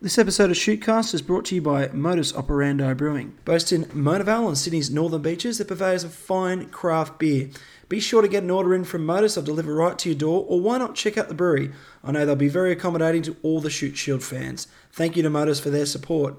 [0.00, 3.36] This episode of Shootcast is brought to you by Modus Operandi Brewing.
[3.44, 7.50] Based in Mona Vale on Sydney's northern beaches, they're purveyors of fine craft beer.
[7.88, 10.44] Be sure to get an order in from Modus, they'll deliver right to your door,
[10.46, 11.72] or why not check out the brewery?
[12.04, 14.68] I know they'll be very accommodating to all the Shute Shield fans.
[14.92, 16.36] Thank you to Modus for their support.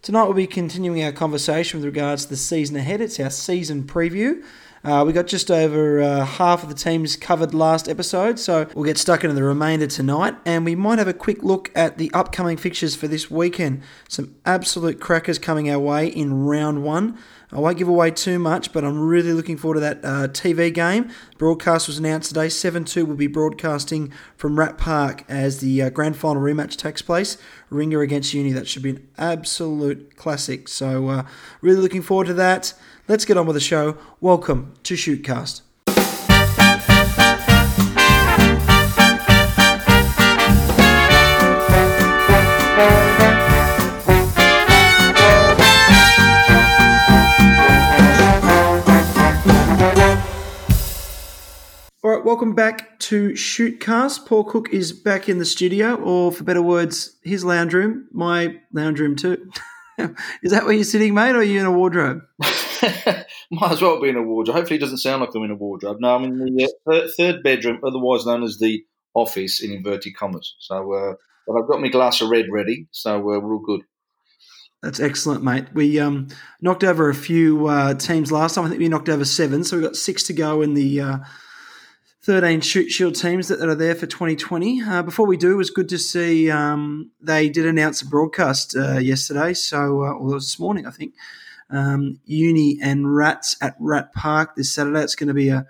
[0.00, 3.02] Tonight we'll be continuing our conversation with regards to the season ahead.
[3.02, 4.42] It's our season preview.
[4.84, 8.84] Uh, we got just over uh, half of the teams covered last episode, so we'll
[8.84, 10.34] get stuck into the remainder tonight.
[10.44, 13.82] And we might have a quick look at the upcoming fixtures for this weekend.
[14.08, 17.18] Some absolute crackers coming our way in round one.
[17.54, 20.74] I won't give away too much, but I'm really looking forward to that uh, TV
[20.74, 21.10] game.
[21.38, 22.48] Broadcast was announced today.
[22.48, 27.00] 7 2 will be broadcasting from Rat Park as the uh, grand final rematch takes
[27.00, 27.38] place.
[27.70, 28.50] Ringer against Uni.
[28.50, 30.66] That should be an absolute classic.
[30.66, 31.26] So, uh,
[31.60, 32.74] really looking forward to that.
[33.06, 33.98] Let's get on with the show.
[34.20, 35.60] Welcome to Shootcast.
[52.24, 54.26] Right, welcome back to Shootcast.
[54.26, 58.56] Paul Cook is back in the studio, or for better words, his lounge room, my
[58.72, 59.50] lounge room too.
[60.42, 62.22] is that where you're sitting, mate, or are you in a wardrobe?
[63.50, 64.56] Might as well be in a wardrobe.
[64.56, 65.98] Hopefully, it doesn't sound like I'm in a wardrobe.
[66.00, 68.82] No, I'm in the uh, third bedroom, otherwise known as the
[69.14, 70.54] office in inverted commas.
[70.60, 71.14] So, uh,
[71.46, 73.82] but I've got my glass of red ready, so uh, we're all good.
[74.82, 75.66] That's excellent, mate.
[75.74, 76.28] We um,
[76.60, 78.64] knocked over a few uh, teams last time.
[78.64, 81.18] I think we knocked over seven, so we've got six to go in the uh,
[82.24, 84.80] 13 Shute Shield teams that, are there for 2020.
[84.80, 88.74] Uh, before we do, it was good to see um, they did announce a broadcast
[88.74, 91.12] uh, yesterday, so, uh, or this morning, I think.
[91.68, 95.00] Um, Uni and Rats at Rat Park this Saturday.
[95.00, 95.66] It's going to be a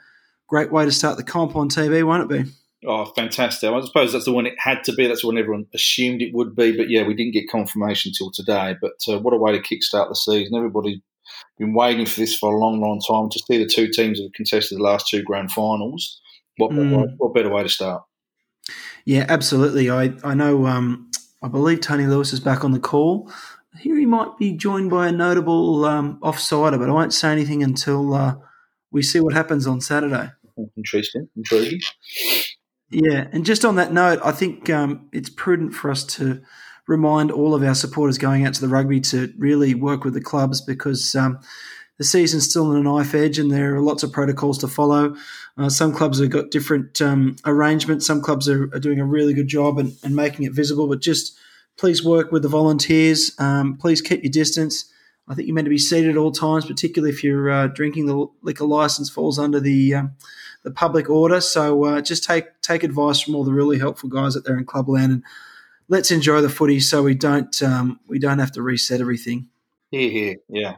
[0.46, 2.50] great way to start the comp on TV, won't it be?
[2.86, 3.68] Oh, fantastic.
[3.68, 5.08] I suppose that's the one it had to be.
[5.08, 6.76] That's the one everyone assumed it would be.
[6.76, 8.76] But yeah, we didn't get confirmation till today.
[8.80, 10.54] But uh, what a way to kickstart the season.
[10.54, 11.00] Everybody's
[11.58, 14.24] been waiting for this for a long, long time to see the two teams that
[14.24, 16.20] have contested the last two grand finals.
[16.56, 16.96] What, mm.
[16.96, 18.04] what, what, better way to start?
[19.04, 19.90] Yeah, absolutely.
[19.90, 21.10] I, I know, um,
[21.42, 23.30] I believe Tony Lewis is back on the call.
[23.78, 27.62] Here he might be joined by a notable um, offsider, but I won't say anything
[27.62, 28.36] until uh,
[28.90, 30.30] we see what happens on Saturday.
[30.76, 31.80] Interesting, intriguing.
[32.90, 36.40] Yeah, and just on that note, I think um, it's prudent for us to
[36.86, 40.20] remind all of our supporters going out to the rugby to really work with the
[40.20, 41.40] clubs because um,
[41.98, 45.14] the season's still on a knife edge and there are lots of protocols to follow.
[45.56, 48.06] Uh, some clubs have got different um, arrangements.
[48.06, 51.00] Some clubs are, are, doing a really good job and, and, making it visible, but
[51.00, 51.36] just
[51.78, 53.32] please work with the volunteers.
[53.38, 54.90] Um, please keep your distance.
[55.28, 58.06] I think you're meant to be seated at all times, particularly if you're uh, drinking
[58.06, 60.12] the liquor license falls under the um,
[60.64, 61.40] the public order.
[61.40, 64.66] So uh, just take take advice from all the really helpful guys out there in
[64.66, 65.24] Clubland, and
[65.88, 69.48] let's enjoy the footy so we don't um, we don't have to reset everything.
[69.94, 70.74] Here, here, yeah.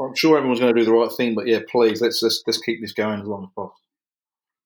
[0.00, 2.58] I'm sure everyone's going to do the right thing, but yeah, please let's let's, let's
[2.58, 3.74] keep this going as long as possible.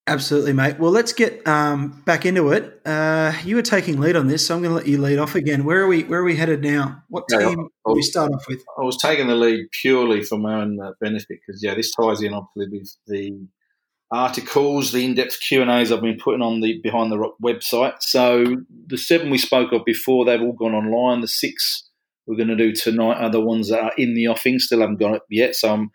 [0.07, 0.79] Absolutely, mate.
[0.79, 2.81] Well, let's get um, back into it.
[2.87, 5.35] Uh, you were taking lead on this, so I'm going to let you lead off
[5.35, 5.65] again.
[5.65, 6.05] Where are we?
[6.05, 7.03] Where are we headed now?
[7.11, 8.63] What team yeah, was, we start off with?
[8.79, 12.23] I was taking the lead purely for my own uh, benefit because yeah, this ties
[12.23, 13.47] in obviously with the
[14.11, 18.01] articles, the in-depth Q and A's I've been putting on the behind the rock website.
[18.01, 21.21] So the seven we spoke of before, they've all gone online.
[21.21, 21.90] The six
[22.27, 25.01] we're going to do tonight are the ones that are in the offing, still haven't
[25.01, 25.57] got it yet.
[25.57, 25.91] So I'm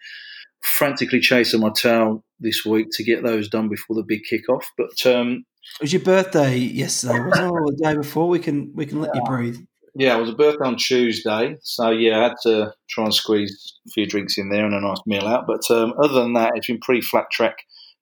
[0.62, 4.63] frantically chasing my tail this week to get those done before the big kickoff.
[4.78, 5.46] But um,
[5.80, 7.52] it was your birthday yesterday, wasn't it?
[7.52, 8.28] Or the day before?
[8.28, 9.59] We can we can let you breathe.
[9.97, 13.75] Yeah, it was a birthday on Tuesday, so yeah, I had to try and squeeze
[13.88, 15.47] a few drinks in there and a nice meal out.
[15.47, 17.56] But um, other than that, it's been pretty flat track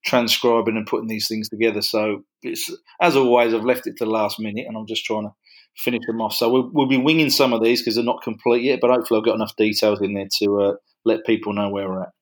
[0.04, 1.82] transcribing and putting these things together.
[1.82, 5.26] So it's as always, I've left it to the last minute, and I'm just trying
[5.26, 5.34] to
[5.78, 6.34] finish them off.
[6.34, 9.20] So we'll, we'll be winging some of these because they're not complete yet, but hopefully
[9.20, 10.74] I've got enough details in there to uh,
[11.06, 12.14] let people know where we're at.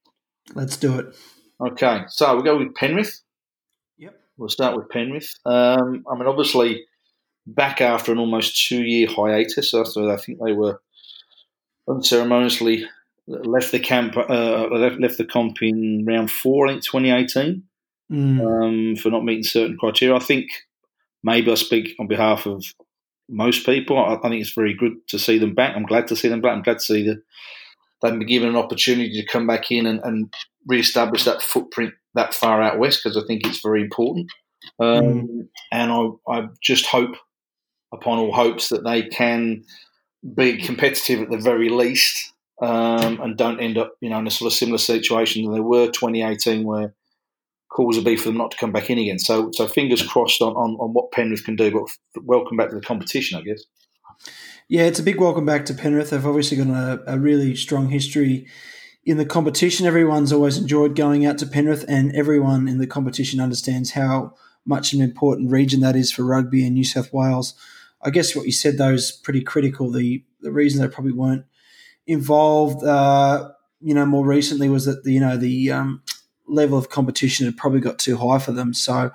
[0.55, 1.15] Let's do it.
[1.59, 3.21] Okay, so we'll go with Penrith.
[3.97, 4.19] Yep.
[4.37, 5.35] We'll start with Penrith.
[5.45, 6.85] Um, I mean, obviously,
[7.45, 10.81] back after an almost two year hiatus, after I think they were
[11.87, 12.85] unceremoniously
[13.27, 17.63] left the camp, uh, left, left the comp in round four, I think 2018,
[18.11, 18.41] mm.
[18.63, 20.15] um, for not meeting certain criteria.
[20.15, 20.49] I think
[21.23, 22.63] maybe I speak on behalf of
[23.31, 23.97] most people.
[23.97, 25.75] I, I, think it's very good to see them back.
[25.75, 26.53] I'm glad to see them back.
[26.53, 27.21] I'm glad to see that
[28.01, 30.33] they've been given an opportunity to come back in and, and
[30.67, 34.31] re-establish that footprint that far out west because I think it's very important.
[34.79, 35.47] Um, mm.
[35.71, 37.15] And I, I just hope,
[37.93, 39.63] upon all hopes, that they can
[40.35, 44.31] be competitive at the very least um, and don't end up, you know, in a
[44.31, 46.93] sort of similar situation than they were 2018, where
[47.71, 49.17] calls would be for them not to come back in again.
[49.17, 51.71] So, so fingers crossed on, on, on what Penrith can do.
[51.71, 53.63] But welcome back to the competition, I guess.
[54.67, 56.11] Yeah, it's a big welcome back to Penrith.
[56.11, 58.47] They've obviously got a, a really strong history
[59.05, 59.85] in the competition.
[59.85, 64.35] Everyone's always enjoyed going out to Penrith, and everyone in the competition understands how
[64.65, 67.53] much an important region that is for rugby in New South Wales.
[68.01, 69.91] I guess what you said though is pretty critical.
[69.91, 71.45] The the reason they probably weren't
[72.07, 76.03] involved, uh, you know, more recently was that the, you know the um,
[76.47, 78.73] level of competition had probably got too high for them.
[78.73, 79.11] So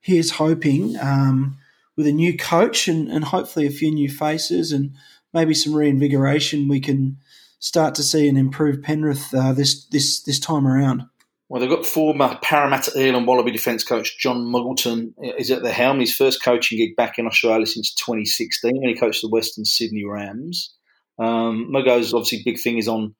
[0.00, 1.58] here's hoping um,
[1.96, 4.94] with a new coach and, and hopefully a few new faces and
[5.32, 7.18] maybe some reinvigoration, we can
[7.58, 11.04] start to see an improved Penrith uh, this this this time around.
[11.48, 15.72] Well, they've got former Parramatta Eel and Wallaby defence coach John Muggleton is at the
[15.72, 15.98] helm.
[15.98, 20.04] His first coaching gig back in Australia since 2016 when he coached the Western Sydney
[20.04, 20.72] Rams.
[21.18, 23.16] Um, Muggo's obviously big thing is on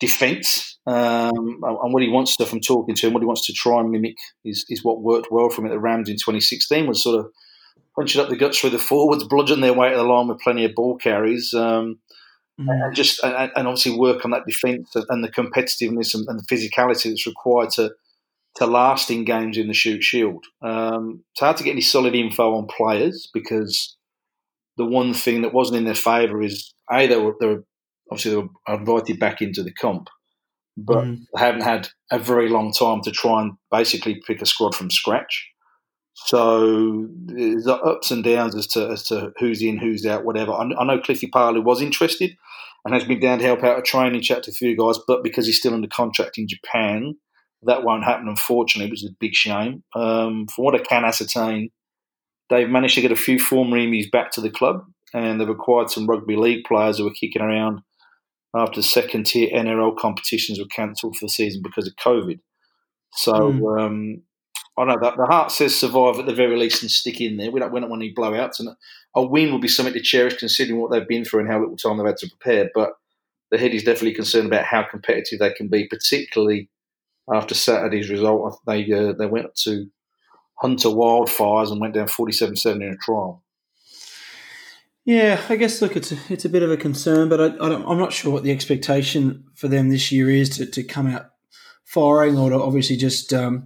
[0.00, 3.52] defence, um, and what he wants to, from talking to him, what he wants to
[3.52, 6.86] try and mimic is, is what worked well for him at the Rams in 2016
[6.86, 7.30] was sort of
[7.96, 10.64] punching up the guts through the forwards, bludgeon their way to the line with plenty
[10.64, 11.98] of ball carries, um,
[12.60, 12.66] mm.
[12.68, 16.44] and just and, and, obviously work on that defence and the competitiveness and, and, the
[16.44, 17.90] physicality that's required to
[18.54, 20.44] to last in games in the Shute Shield.
[20.62, 23.96] Um, it's hard to get any solid info on players because
[24.76, 27.64] the one thing that wasn't in their favour is a they were, they were
[28.10, 30.08] obviously they were invited back into the comp,
[30.76, 31.18] but mm.
[31.34, 34.90] they haven't had a very long time to try and basically pick a squad from
[34.90, 35.48] scratch.
[36.26, 40.52] So there's ups and downs as to as to who's in, who's out, whatever.
[40.52, 42.36] I, I know Cliffy Parley was interested
[42.84, 45.22] and has been down to help out a training chat to a few guys, but
[45.22, 47.14] because he's still under contract in Japan,
[47.62, 48.28] that won't happen.
[48.28, 49.84] Unfortunately, which is a big shame.
[49.94, 51.70] Um, from what I can ascertain,
[52.50, 54.82] they've managed to get a few former Emus back to the club,
[55.14, 57.80] and they've acquired some rugby league players who were kicking around
[58.56, 62.40] after second tier NRL competitions were cancelled for the season because of COVID.
[63.12, 63.80] So mm.
[63.80, 64.22] um,
[64.78, 67.50] I know that the heart says survive at the very least and stick in there.
[67.50, 68.70] We don't, we don't want any blowouts, and
[69.14, 71.76] a win would be something to cherish considering what they've been through and how little
[71.76, 72.70] time they've had to prepare.
[72.74, 72.92] But
[73.50, 76.68] the head is definitely concerned about how competitive they can be, particularly
[77.32, 78.60] after Saturday's result.
[78.66, 79.86] They uh, they went to
[80.60, 83.42] Hunter Wildfires and went down 47-7 in a trial.
[85.08, 87.92] Yeah, I guess look, it's a, it's a bit of a concern, but I, I
[87.92, 91.30] am not sure what the expectation for them this year is to, to come out
[91.82, 93.64] firing or to obviously just um,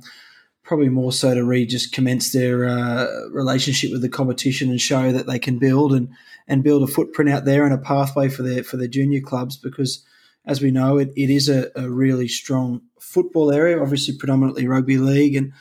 [0.62, 5.10] probably more so to re just commence their uh, relationship with the competition and show
[5.10, 6.10] that they can build and
[6.46, 9.56] and build a footprint out there and a pathway for their for their junior clubs
[9.56, 10.04] because
[10.46, 14.96] as we know it, it is a, a really strong football area obviously predominantly rugby
[14.96, 15.52] league and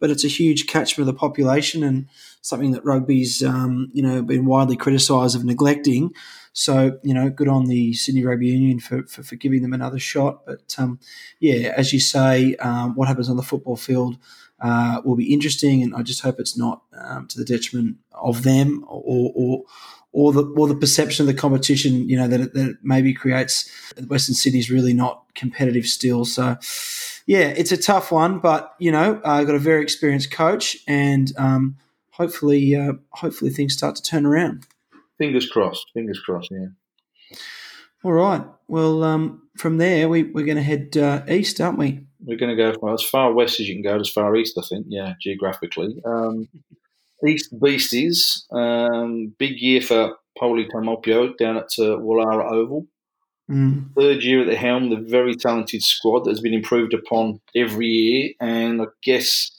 [0.00, 2.08] but it's a huge catchment of the population and
[2.42, 6.12] something that rugby's um, you know been widely criticised of neglecting
[6.52, 9.98] so, you know, good on the Sydney Rugby Union for, for, for giving them another
[9.98, 10.44] shot.
[10.44, 10.98] But um,
[11.38, 14.18] yeah, as you say, um, what happens on the football field
[14.60, 18.42] uh, will be interesting, and I just hope it's not um, to the detriment of
[18.42, 19.62] them or, or
[20.12, 22.08] or the or the perception of the competition.
[22.08, 23.70] You know that it, that it maybe creates
[24.08, 26.24] Western Sydney's really not competitive still.
[26.24, 26.58] So
[27.26, 30.76] yeah, it's a tough one, but you know I uh, got a very experienced coach,
[30.86, 31.76] and um,
[32.10, 34.66] hopefully uh, hopefully things start to turn around.
[35.18, 35.90] Fingers crossed.
[35.92, 36.50] Fingers crossed.
[36.50, 37.36] Yeah.
[38.02, 38.42] All right.
[38.68, 42.06] Well, um, from there we, we're going to head uh, east, aren't we?
[42.24, 44.58] we're going to go from as far west as you can go, as far east,
[44.58, 44.86] I think.
[44.88, 46.00] Yeah, geographically.
[46.04, 46.48] Um,
[47.26, 52.86] east Beasties, um, big year for Poli Taumoepeau down at uh, Woollahra Oval.
[53.50, 53.92] Mm.
[53.96, 57.88] Third year at the helm, the very talented squad that has been improved upon every
[57.88, 59.50] year, and I guess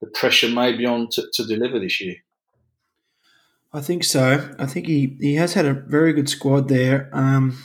[0.00, 2.16] the pressure may be on to, to deliver this year.
[3.72, 4.54] I think so.
[4.58, 7.10] I think he, he has had a very good squad there.
[7.12, 7.58] Um,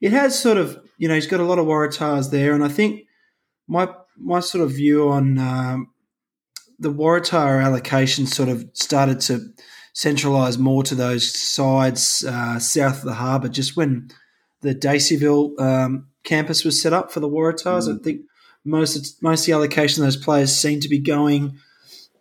[0.00, 2.68] it has sort of, you know, he's got a lot of Waratahs there, and I
[2.68, 3.06] think
[3.66, 5.90] my my sort of view on um,
[6.78, 9.40] the Waratah allocation sort of started to
[9.94, 13.48] centralise more to those sides uh, south of the harbour.
[13.48, 14.10] Just when
[14.62, 18.00] the Daceyville um, campus was set up for the Waratahs, mm.
[18.00, 18.22] I think
[18.64, 21.58] most most of the allocation of those players seem to be going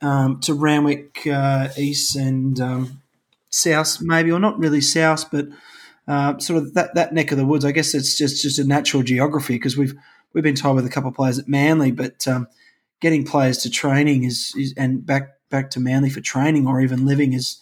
[0.01, 3.01] um, to Randwick uh, East and um,
[3.50, 5.48] South, maybe, or not really South, but
[6.07, 7.63] uh, sort of that, that neck of the woods.
[7.63, 9.93] I guess it's just just a natural geography because we've
[10.33, 12.48] we've been told with a couple of players at Manly, but um,
[13.00, 17.05] getting players to training is, is, and back back to Manly for training or even
[17.05, 17.62] living is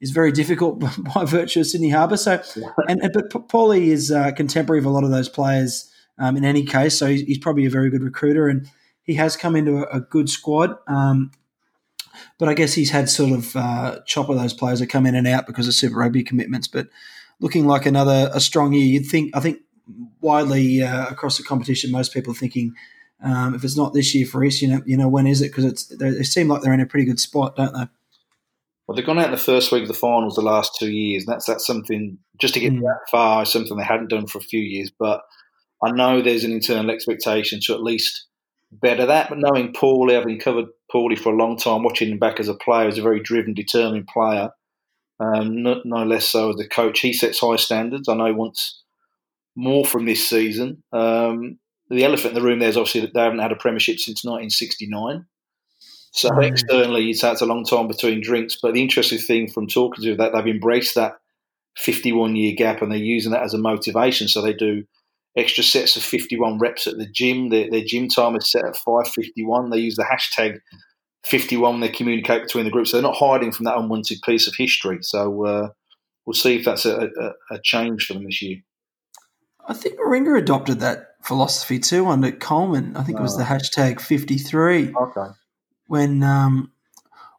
[0.00, 0.80] is very difficult
[1.14, 2.16] by virtue of Sydney Harbour.
[2.16, 2.42] So,
[2.88, 6.44] and, and but Paulie is uh, contemporary of a lot of those players um, in
[6.44, 6.98] any case.
[6.98, 8.70] So he's, he's, probably a very good recruiter, and
[9.02, 10.76] he has come into a, a good squad.
[10.86, 11.30] Um,
[12.38, 15.14] but I guess he's had sort of uh, chop of those players that come in
[15.14, 16.66] and out because of Super Rugby commitments.
[16.66, 16.88] But
[17.40, 19.36] looking like another a strong year, you'd think.
[19.36, 19.60] I think
[20.20, 22.74] widely uh, across the competition, most people are thinking
[23.22, 25.48] um, if it's not this year for us, you know, you know when is it?
[25.48, 27.86] Because it's they seem like they're in a pretty good spot, don't they?
[28.88, 31.24] Well, they've gone out in the first week of the finals the last two years,
[31.24, 32.80] and that's that's something just to get Mm.
[32.80, 34.90] that far is something they hadn't done for a few years.
[34.98, 35.20] But
[35.84, 38.26] I know there's an internal expectation to at least
[38.72, 39.28] better that.
[39.28, 42.54] But knowing Paulie, having covered Paulie for a long time, watching him back as a
[42.54, 44.50] player, as a very driven, determined player.
[45.20, 47.00] Um, no, no less so as a coach.
[47.00, 48.08] He sets high standards.
[48.08, 48.82] I know he wants
[49.56, 50.82] more from this season.
[50.92, 51.58] Um,
[51.90, 54.24] the elephant in the room there is obviously that they haven't had a premiership since
[54.24, 55.26] 1969.
[56.12, 56.48] So Mm.
[56.48, 58.56] externally, it's that's a long time between drinks.
[58.60, 61.14] But the interesting thing from talking to that they've embraced that
[61.76, 64.28] 51 year gap and they're using that as a motivation.
[64.28, 64.84] So they do
[65.36, 67.50] extra sets of 51 reps at the gym.
[67.50, 69.70] Their, their gym time is set at 5:51.
[69.70, 70.58] They use the hashtag
[71.24, 72.90] 51 when they communicate between the groups.
[72.90, 74.98] So they're not hiding from that unwanted piece of history.
[75.02, 75.68] So uh,
[76.24, 78.58] we'll see if that's a, a, a change for them this year.
[79.66, 82.96] I think Warringah adopted that philosophy too under Coleman.
[82.96, 85.26] I think it was the hashtag 53 Okay.
[85.88, 86.70] When, um,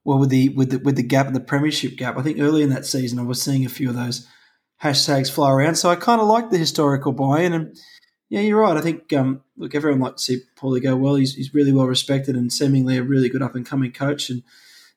[0.03, 2.17] well, with the with the with the gap, the premiership gap.
[2.17, 4.27] I think early in that season, I was seeing a few of those
[4.83, 5.75] hashtags fly around.
[5.75, 7.77] So I kind of like the historical buy-in, and
[8.29, 8.75] yeah, you're right.
[8.75, 11.15] I think um, look, everyone likes to see Paulie go well.
[11.15, 14.43] He's, he's really well respected and seemingly a really good up and coming coach, and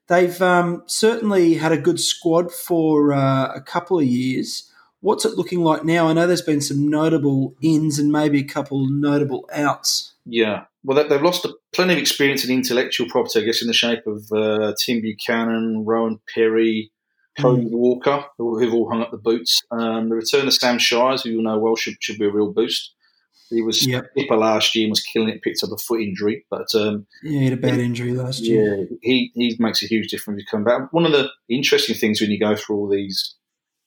[0.08, 4.70] they've um, certainly had a good squad for uh, a couple of years.
[5.00, 6.08] What's it looking like now?
[6.08, 10.11] I know there's been some notable ins and maybe a couple notable outs.
[10.24, 10.64] Yeah.
[10.84, 13.74] Well, they- they've lost a, plenty of experience and intellectual property, I guess, in the
[13.74, 16.92] shape of uh, Tim Buchanan, Rowan Perry,
[17.38, 19.62] Cody Walker, who- who've all hung up the boots.
[19.70, 22.52] Um, the return of Sam Shires, who you know well should, should be a real
[22.52, 22.92] boost.
[23.50, 24.06] He was Yep.
[24.16, 26.46] skipper last year and was killing it, picked up a foot injury.
[26.50, 28.78] But um, Yeah, he had a bad injury last year.
[28.78, 30.90] yeah, he, he makes a huge difference to come back.
[30.92, 33.34] One of the interesting things when you go through all these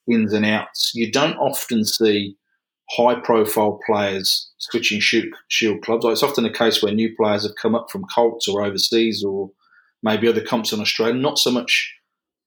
[0.08, 2.38] ins and outs, you don't often see
[2.92, 6.06] high profile players switching shoot, shield clubs.
[6.06, 9.52] It's often a case where new players have come up from Colts or overseas or
[10.04, 11.16] maybe other comps in Australia.
[11.16, 11.94] Not so much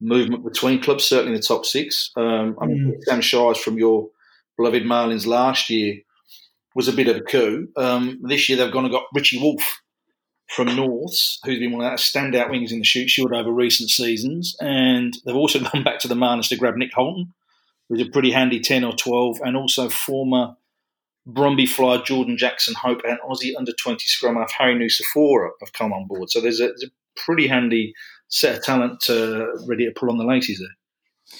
[0.00, 2.10] movement between clubs, certainly in the top six.
[2.16, 4.08] Um, I mean, Sam Shires from your
[4.56, 5.96] beloved Marlins last year
[6.74, 7.68] was a bit of a coup.
[7.76, 9.80] Um, this year they've gone and got Richie Wolf
[10.48, 13.90] from Norths, who's been one of the standout wings in the Shute Shield over recent
[13.90, 14.56] seasons.
[14.60, 17.34] And they've also gone back to the Marlins to grab Nick Holton,
[17.88, 20.56] who's a pretty handy 10 or 12, and also former
[21.28, 25.92] Brumby flyer Jordan Jackson Hope and Aussie under 20 scrum half Harry Nucifora have come
[25.92, 26.30] on board.
[26.30, 27.94] So there's a, there's a pretty handy
[28.28, 31.38] set of talent uh, ready to pull on the laces there.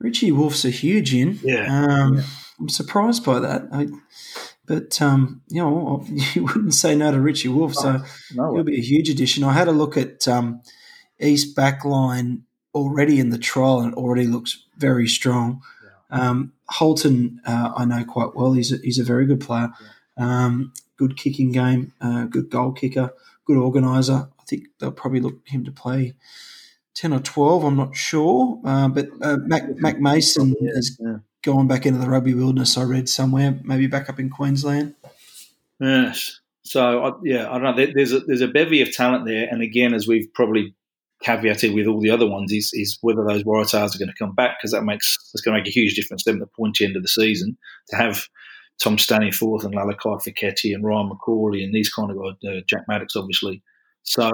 [0.00, 1.38] Richie Wolf's a huge in.
[1.42, 1.66] Yeah.
[1.66, 2.22] Um, Yeah.
[2.60, 3.62] I'm surprised by that.
[3.72, 3.88] I,
[4.66, 7.74] but, um, you know, you wouldn't say no to Richie Wolf.
[7.74, 8.02] So
[8.34, 9.42] No, he'll be a huge addition.
[9.42, 10.62] I had a look at um,
[11.20, 12.42] East backline
[12.74, 15.62] already in the trial and already looks very strong.
[16.10, 18.52] Um, Holton, uh, I know quite well.
[18.52, 19.72] He's a, he's a very good player.
[20.16, 23.12] Um, good kicking game, uh, good goal kicker,
[23.46, 24.28] good organiser.
[24.38, 26.14] I think they'll probably look him to play
[26.94, 28.60] 10 or 12, I'm not sure.
[28.64, 31.18] Uh, but uh, Mac, Mack Mason is yeah.
[31.42, 34.94] going back into the rugby wilderness, I read somewhere, maybe back up in Queensland.
[35.80, 36.40] Yes.
[36.62, 37.86] So I, yeah, I don't know.
[37.92, 40.74] There's a there's a bevy of talent there, and again, as we've probably
[41.24, 44.34] caveated with all the other ones, is is whether those Waratahs are going to come
[44.34, 46.84] back because that makes that's going to make a huge difference them at the pointy
[46.84, 47.56] end of the season
[47.88, 48.26] to have
[48.82, 52.82] Tom Staniforth and Lalakai Foketi and Ryan McCauley and these kind of guys, uh, Jack
[52.90, 53.62] Maddocks, obviously.
[54.02, 54.30] So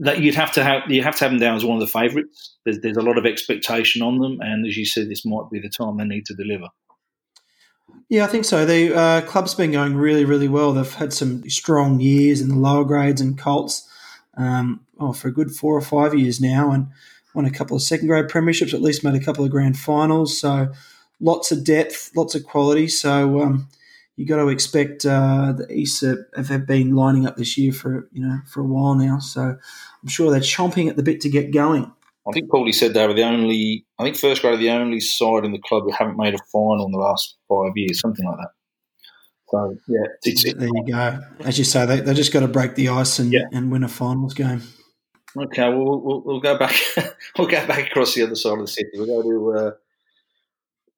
[0.00, 1.86] that you'd have to have you have to have them down as one of the
[1.86, 2.56] favourites.
[2.64, 5.60] There's there's a lot of expectation on them, and as you said, this might be
[5.60, 6.68] the time they need to deliver.
[8.08, 8.64] Yeah, I think so.
[8.64, 10.72] The uh, club's been going really, really well.
[10.72, 13.88] They've had some strong years in the lower grades and Colts
[14.36, 16.88] um, oh, for a good four or five years now, and
[17.34, 18.74] won a couple of second grade premierships.
[18.74, 20.38] At least made a couple of grand finals.
[20.40, 20.72] So
[21.20, 22.88] lots of depth, lots of quality.
[22.88, 23.68] So um,
[24.16, 28.08] you got to expect uh, the East have, have been lining up this year for
[28.12, 29.18] you know for a while now.
[29.18, 31.92] So I'm sure they're chomping at the bit to get going.
[32.28, 33.86] I think Paulie said they were the only.
[33.98, 36.38] I think first grade are the only side in the club who haven't made a
[36.50, 38.50] final in the last five years, something like that.
[39.48, 41.20] So yeah, it's, it's, There you go.
[41.40, 43.44] As you say, they, they just got to break the ice and, Yeah.
[43.52, 44.62] and win a finals game.
[45.38, 45.68] Okay.
[45.68, 46.74] Well, we'll, we'll, we'll go back.
[47.38, 48.90] we'll go back across the other side of the city.
[48.94, 49.70] We'll go to uh,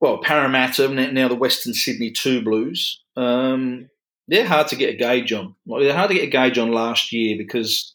[0.01, 3.03] well Parramatta now the Western Sydney Two Blues.
[3.17, 3.89] Um,
[4.29, 5.55] they're hard to get a gauge on.
[5.67, 7.95] Like, they're hard to get a gauge on last year because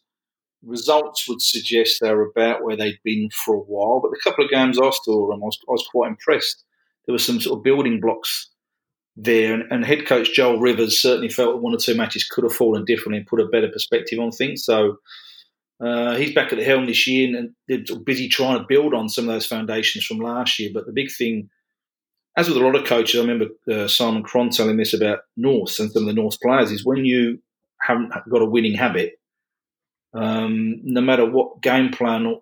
[0.65, 3.99] results would suggest they're about where they'd been for a while.
[4.01, 6.63] But the couple of games I saw them, I was, I was quite impressed.
[7.05, 8.49] There were some sort of building blocks
[9.15, 12.53] there, and, and head coach Joel Rivers certainly felt one or two matches could have
[12.53, 14.63] fallen differently and put a better perspective on things.
[14.63, 14.97] So
[15.83, 19.09] uh, he's back at the helm this year, and they're busy trying to build on
[19.09, 20.69] some of those foundations from last year.
[20.73, 21.49] But the big thing,
[22.37, 25.77] as with a lot of coaches, I remember uh, Simon Cron telling this about North
[25.79, 27.39] and some of the North players, is when you
[27.81, 29.19] haven't got a winning habit,
[30.13, 32.33] um, no matter what game plan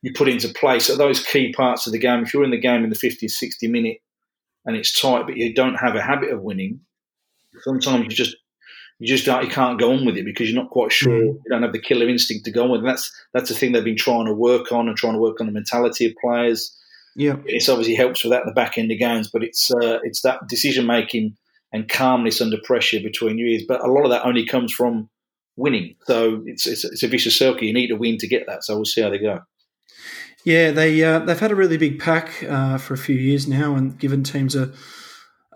[0.00, 2.58] you put into place, at those key parts of the game, if you're in the
[2.58, 3.98] game in the 50, 60 minute
[4.64, 6.80] and it's tight, but you don't have a habit of winning,
[7.62, 8.36] sometimes you just
[8.98, 11.12] you just don't, you can't go on with it because you're not quite sure.
[11.12, 11.34] Mm.
[11.34, 12.80] You don't have the killer instinct to go on with.
[12.80, 15.40] And that's that's the thing they've been trying to work on and trying to work
[15.40, 16.74] on the mentality of players.
[17.14, 19.98] Yeah, it's obviously helps with that in the back end of games, but it's uh,
[20.02, 21.36] it's that decision making
[21.72, 23.64] and calmness under pressure between your ears.
[23.66, 25.08] But a lot of that only comes from
[25.56, 25.96] winning.
[26.06, 27.64] So it's it's, it's a vicious circle.
[27.64, 28.64] You need to win to get that.
[28.64, 29.40] So we'll see how they go.
[30.44, 33.74] Yeah, they uh, they've had a really big pack uh, for a few years now,
[33.74, 34.72] and given teams a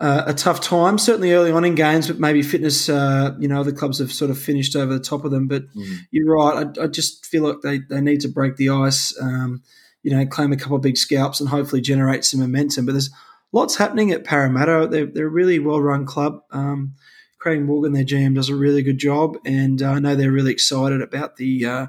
[0.01, 0.97] uh, a tough time.
[0.97, 2.89] Certainly early on in games, but maybe fitness.
[2.89, 5.47] Uh, you know, the clubs have sort of finished over the top of them.
[5.47, 5.99] But mm.
[6.09, 6.67] you're right.
[6.77, 9.15] I, I, just feel like they, they need to break the ice.
[9.21, 9.61] Um,
[10.01, 12.87] you know, claim a couple of big scalps and hopefully generate some momentum.
[12.87, 13.11] But there's
[13.51, 14.87] lots happening at Parramatta.
[14.89, 16.41] They're, they're a really well run club.
[16.49, 16.95] Um,
[17.37, 20.51] Craig Morgan, their GM, does a really good job, and uh, I know they're really
[20.51, 21.87] excited about the uh,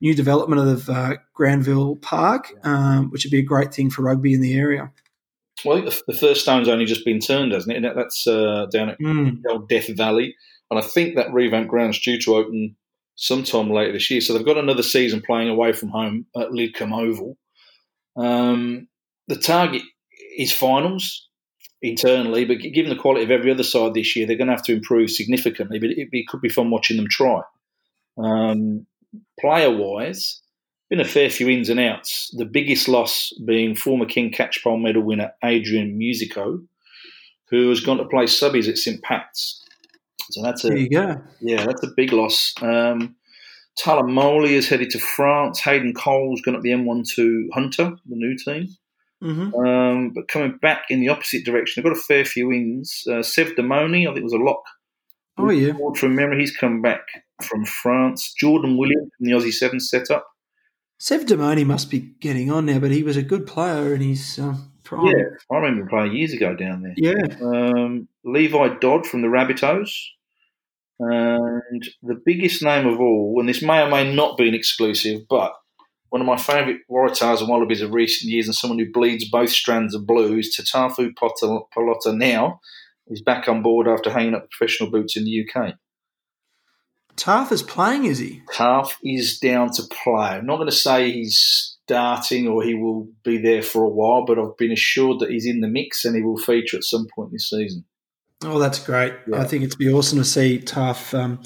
[0.00, 4.32] new development of uh, Granville Park, um, which would be a great thing for rugby
[4.32, 4.90] in the area.
[5.64, 7.94] Well, the, the first stone's only just been turned, hasn't it?
[7.94, 9.68] That's uh, down at mm.
[9.68, 10.36] Death Valley,
[10.70, 12.76] and I think that revamped ground's due to open
[13.16, 14.20] sometime later this year.
[14.20, 17.36] So they've got another season playing away from home at Lidcombe Oval.
[18.16, 18.88] Um,
[19.28, 19.82] the target
[20.36, 21.28] is finals
[21.82, 24.64] internally, but given the quality of every other side this year, they're going to have
[24.64, 25.78] to improve significantly.
[25.78, 27.40] But it, it could be fun watching them try.
[28.18, 28.86] Um,
[29.40, 30.42] player wise,
[30.88, 32.30] been a fair few ins and outs.
[32.36, 36.60] The biggest loss being former Ken Catchpole medal winner Adrian Musico,
[37.50, 39.62] who has gone to play subbies at St Pat's.
[40.30, 41.22] So that's a there you go.
[41.40, 42.54] Yeah, that's a big loss.
[42.60, 43.16] Um,
[43.78, 45.60] Tyler Moley is headed to France.
[45.60, 48.68] Hayden Cole's gone up the M1 to Hunter, the new team.
[49.22, 49.54] Mm-hmm.
[49.54, 53.04] Um, but coming back in the opposite direction, they've got a fair few wins.
[53.10, 54.62] Uh, Sev Damoni, I think it was a lock.
[55.38, 55.72] Oh, yeah.
[55.96, 57.02] From memory, he's come back
[57.42, 58.34] from France.
[58.38, 60.26] Jordan Williams from the Aussie Seven setup.
[60.98, 64.38] Sev Damoni must be getting on now, but he was a good player and he's
[64.38, 65.06] uh, prime.
[65.06, 66.94] Yeah, I remember playing years ago down there.
[66.96, 67.36] Yeah.
[67.42, 69.90] Um, Levi Dodd from the Rabbitohs.
[70.98, 75.22] And the biggest name of all, and this may or may not be an exclusive,
[75.28, 75.52] but
[76.08, 79.50] one of my favourite Waratahs and Wallabies of recent years, and someone who bleeds both
[79.50, 82.58] strands of blues, Tatafu Polota-Nau
[83.08, 85.74] is back on board after hanging up professional boots in the UK.
[87.16, 88.42] Taaffe is playing, is he?
[88.52, 90.36] Taaffe is down to play.
[90.36, 94.24] I'm not going to say he's starting or he will be there for a while,
[94.26, 97.06] but I've been assured that he's in the mix and he will feature at some
[97.14, 97.84] point this season.
[98.44, 99.14] Oh, that's great.
[99.26, 99.40] Yeah.
[99.40, 101.40] I think it'd be awesome to see Taaffe um,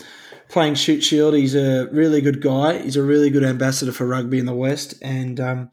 [0.49, 1.35] playing Shute Shield.
[1.35, 2.79] He's a really good guy.
[2.79, 4.95] He's a really good ambassador for rugby in the West.
[5.03, 5.71] And um,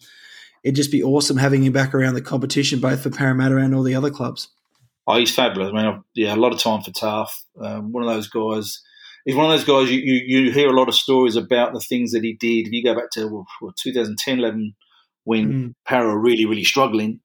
[0.63, 3.83] it'd just be awesome having him back around the competition, both for Parramatta and all
[3.83, 4.49] the other clubs.
[5.07, 5.71] Oh, he's fabulous.
[5.73, 7.31] I mean, yeah, a lot of time for Taaffe.
[7.59, 8.83] Um, one of those guys–
[9.27, 11.81] he's one of those guys you, you, you, hear a lot of stories about the
[11.81, 12.67] things that he did.
[12.67, 13.27] If you go back to
[13.61, 14.75] well, 2010 11,
[15.25, 15.73] when mm.
[15.85, 17.19] Para were really, really struggling,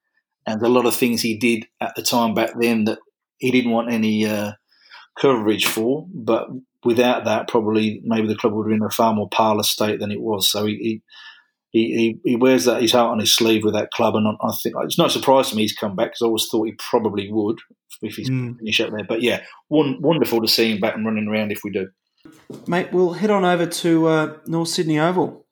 [0.45, 2.99] and a lot of things he did at the time back then that
[3.39, 4.53] he didn't want any uh,
[5.19, 6.07] coverage for.
[6.13, 6.49] But
[6.85, 10.01] without that, probably maybe the club would have been in a far more parlous state
[10.01, 10.51] than it was.
[10.51, 11.03] So he, he,
[11.73, 14.75] he, he wears that his heart on his sleeve with that club, and I think
[14.81, 17.59] it's no surprise to me he's come back because I always thought he probably would
[18.03, 18.59] if he's mm.
[18.59, 19.05] finish up there.
[19.05, 21.89] But yeah, one, wonderful to see him back and running around if we do.
[22.67, 25.47] Mate, we'll head on over to uh, North Sydney Oval.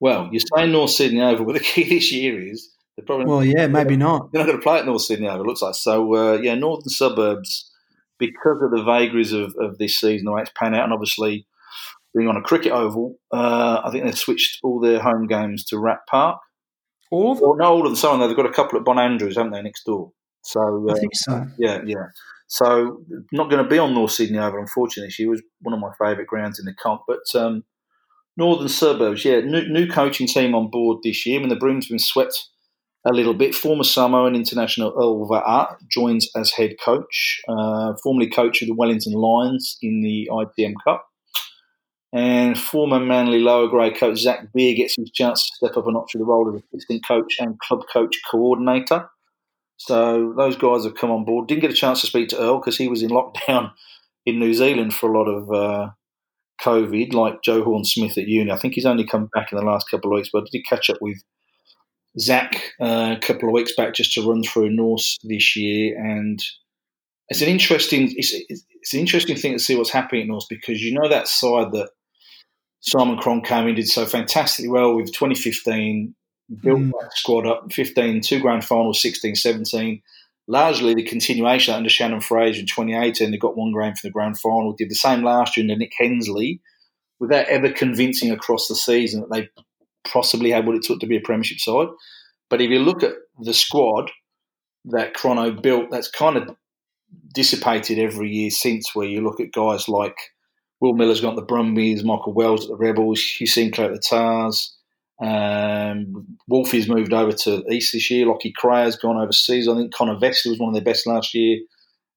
[0.00, 3.44] Well, you're saying North Sydney Oval, but the key this year is they're probably well,
[3.44, 4.30] yeah, maybe not.
[4.32, 5.40] They're not going to play at North Sydney Oval.
[5.40, 6.14] It looks like so.
[6.14, 7.70] Uh, yeah, northern suburbs
[8.18, 11.46] because of the vagaries of, of this season, the way it's panned out, and obviously
[12.14, 15.78] being on a cricket oval, uh, I think they've switched all their home games to
[15.78, 16.40] Rat Park.
[17.10, 17.48] All of them?
[17.48, 17.96] Well, no, all of them.
[17.96, 20.12] Some they've got a couple at Bon Andrews, haven't they, next door?
[20.42, 21.46] So uh, I think so.
[21.58, 22.06] Yeah, yeah.
[22.46, 25.10] So not going to be on North Sydney Oval, unfortunately.
[25.10, 27.02] She was one of my favourite grounds in the comp.
[27.08, 27.64] But um,
[28.36, 31.38] Northern Suburbs, yeah, new, new, coaching team on board this year.
[31.38, 32.48] I mean, the broom's been swept
[33.06, 33.54] a little bit.
[33.54, 39.12] Former Samoan international Earl Va'a joins as head coach, uh, formerly coach of the Wellington
[39.12, 41.06] Lions in the ITM Cup.
[42.14, 45.90] And former Manly lower grade coach Zach Beer gets his chance to step up a
[45.90, 49.10] notch to the role of assistant coach and club coach coordinator.
[49.78, 51.48] So those guys have come on board.
[51.48, 53.72] Didn't get a chance to speak to Earl because he was in lockdown
[54.26, 55.90] in New Zealand for a lot of uh,
[56.62, 58.52] COVID, like Joe Horn Smith at uni.
[58.52, 60.66] I think he's only come back in the last couple of weeks, but I did
[60.68, 61.18] catch up with
[62.20, 66.40] Zach uh, a couple of weeks back just to run through North this year, and
[67.28, 70.80] it's an interesting it's, it's an interesting thing to see what's happening at North because
[70.80, 71.90] you know that side that
[72.86, 76.14] Simon Cron came in did so fantastically well with 2015
[76.60, 76.92] built mm.
[77.00, 80.02] that squad up 15, two grand finals, 16, 17.
[80.46, 83.30] Largely the continuation under Shannon Fraser in 2018.
[83.30, 84.74] They got one grand for the grand final.
[84.74, 86.60] Did the same last year under Nick Hensley
[87.18, 89.48] without ever convincing across the season that they
[90.06, 91.88] possibly had what it took to be a premiership side.
[92.50, 94.10] But if you look at the squad,
[94.86, 96.54] that Chrono built that's kind of
[97.34, 98.94] dissipated every year since.
[98.94, 100.16] Where you look at guys like
[100.84, 104.76] Will Miller's got the Brumbies, Michael Wells at the Rebels, Hugh Sinclair at the Tars.
[105.18, 108.26] Um, Wolfie's moved over to East this year.
[108.26, 109.66] Lockie Crayer's gone overseas.
[109.66, 111.60] I think Connor Vesely was one of their best last year.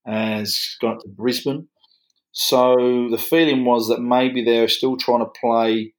[0.06, 1.69] Has gone to Brisbane.
[2.34, 5.93] So the feeling was that maybe they're still trying to play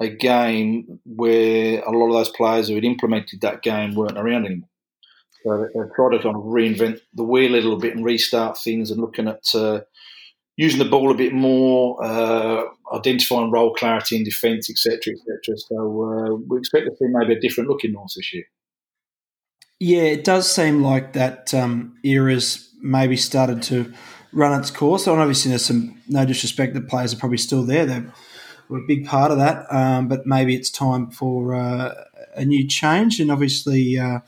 [0.00, 4.46] a game where a lot of those players who had implemented that game weren't around
[4.46, 4.68] anymore.
[5.44, 8.90] So they're trying to kind of reinvent the wheel a little bit and restart things
[8.90, 9.82] and looking at uh,
[10.56, 12.62] using the ball a bit more, uh,
[12.94, 15.56] identifying role clarity in defence, etc., etc.
[15.56, 18.44] So uh, we expect to see maybe a different look in North this year.
[19.80, 23.92] Yeah, it does seem like that um, era's maybe started to
[24.32, 25.06] run its course.
[25.06, 26.74] And obviously, there's some no disrespect.
[26.74, 27.84] The players are probably still there.
[27.84, 28.02] They
[28.68, 31.94] were a big part of that, um, but maybe it's time for uh,
[32.34, 33.18] a new change.
[33.18, 34.20] And obviously, uh,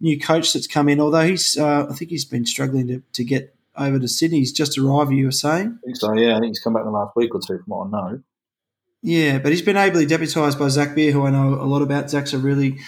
[0.00, 1.00] new coach that's come in.
[1.00, 4.38] Although he's, uh, I think he's been struggling to, to get over to Sydney.
[4.38, 5.12] He's just arrived.
[5.12, 5.78] You were saying?
[5.78, 6.12] I think so.
[6.14, 7.90] Yeah, I think he's come back in the last week or two, from what I
[7.90, 8.22] know.
[9.02, 12.10] Yeah, but he's been ably deputised by Zach Beer, who I know a lot about.
[12.10, 12.78] Zach's a really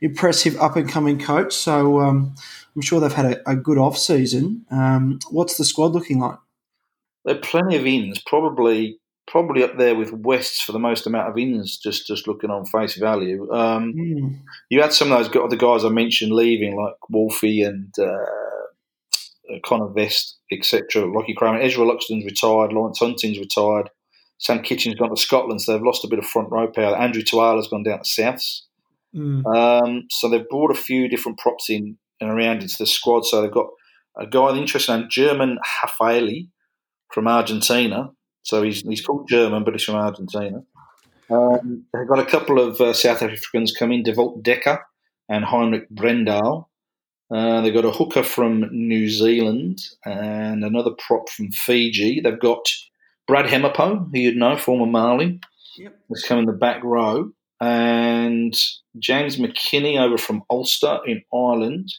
[0.00, 1.54] impressive up and coming coach.
[1.54, 2.34] So um,
[2.76, 4.66] I'm sure they've had a, a good off season.
[4.70, 6.38] Um, what's the squad looking like?
[7.24, 11.30] There are plenty of ins, probably probably up there with Wests for the most amount
[11.30, 11.78] of ins.
[11.78, 14.38] Just just looking on face value, um, mm.
[14.68, 18.26] you had some of those the guys I mentioned leaving, like Wolfie and uh,
[19.64, 21.06] Connor Vest, etc.
[21.06, 23.90] Lockie Crown, Ezra Luxton's retired, Lawrence Hunting's retired.
[24.38, 26.96] Sam Kitchen's gone to Scotland, so they've lost a bit of front row power.
[26.96, 28.62] Andrew Tuala's gone down to Souths.
[29.14, 29.46] Mm.
[29.46, 33.24] Um, so they've brought a few different props in and around into the squad.
[33.24, 33.68] So they've got
[34.18, 36.48] a guy the interesting, German Hafaeli
[37.12, 38.10] from Argentina.
[38.42, 40.62] So he's, he's called German, but he's from Argentina.
[41.30, 44.84] Um, they've got a couple of uh, South Africans come in, Devolt Decker
[45.28, 46.66] and Heinrich Brendal.
[47.32, 52.20] Uh, they've got a hooker from New Zealand and another prop from Fiji.
[52.20, 52.68] They've got
[53.26, 55.40] Brad Hemapo, who you'd know, former Marlin,
[55.78, 55.98] yep.
[56.10, 57.30] has come in the back row.
[57.60, 58.54] And
[58.98, 61.90] James McKinney over from Ulster in Ireland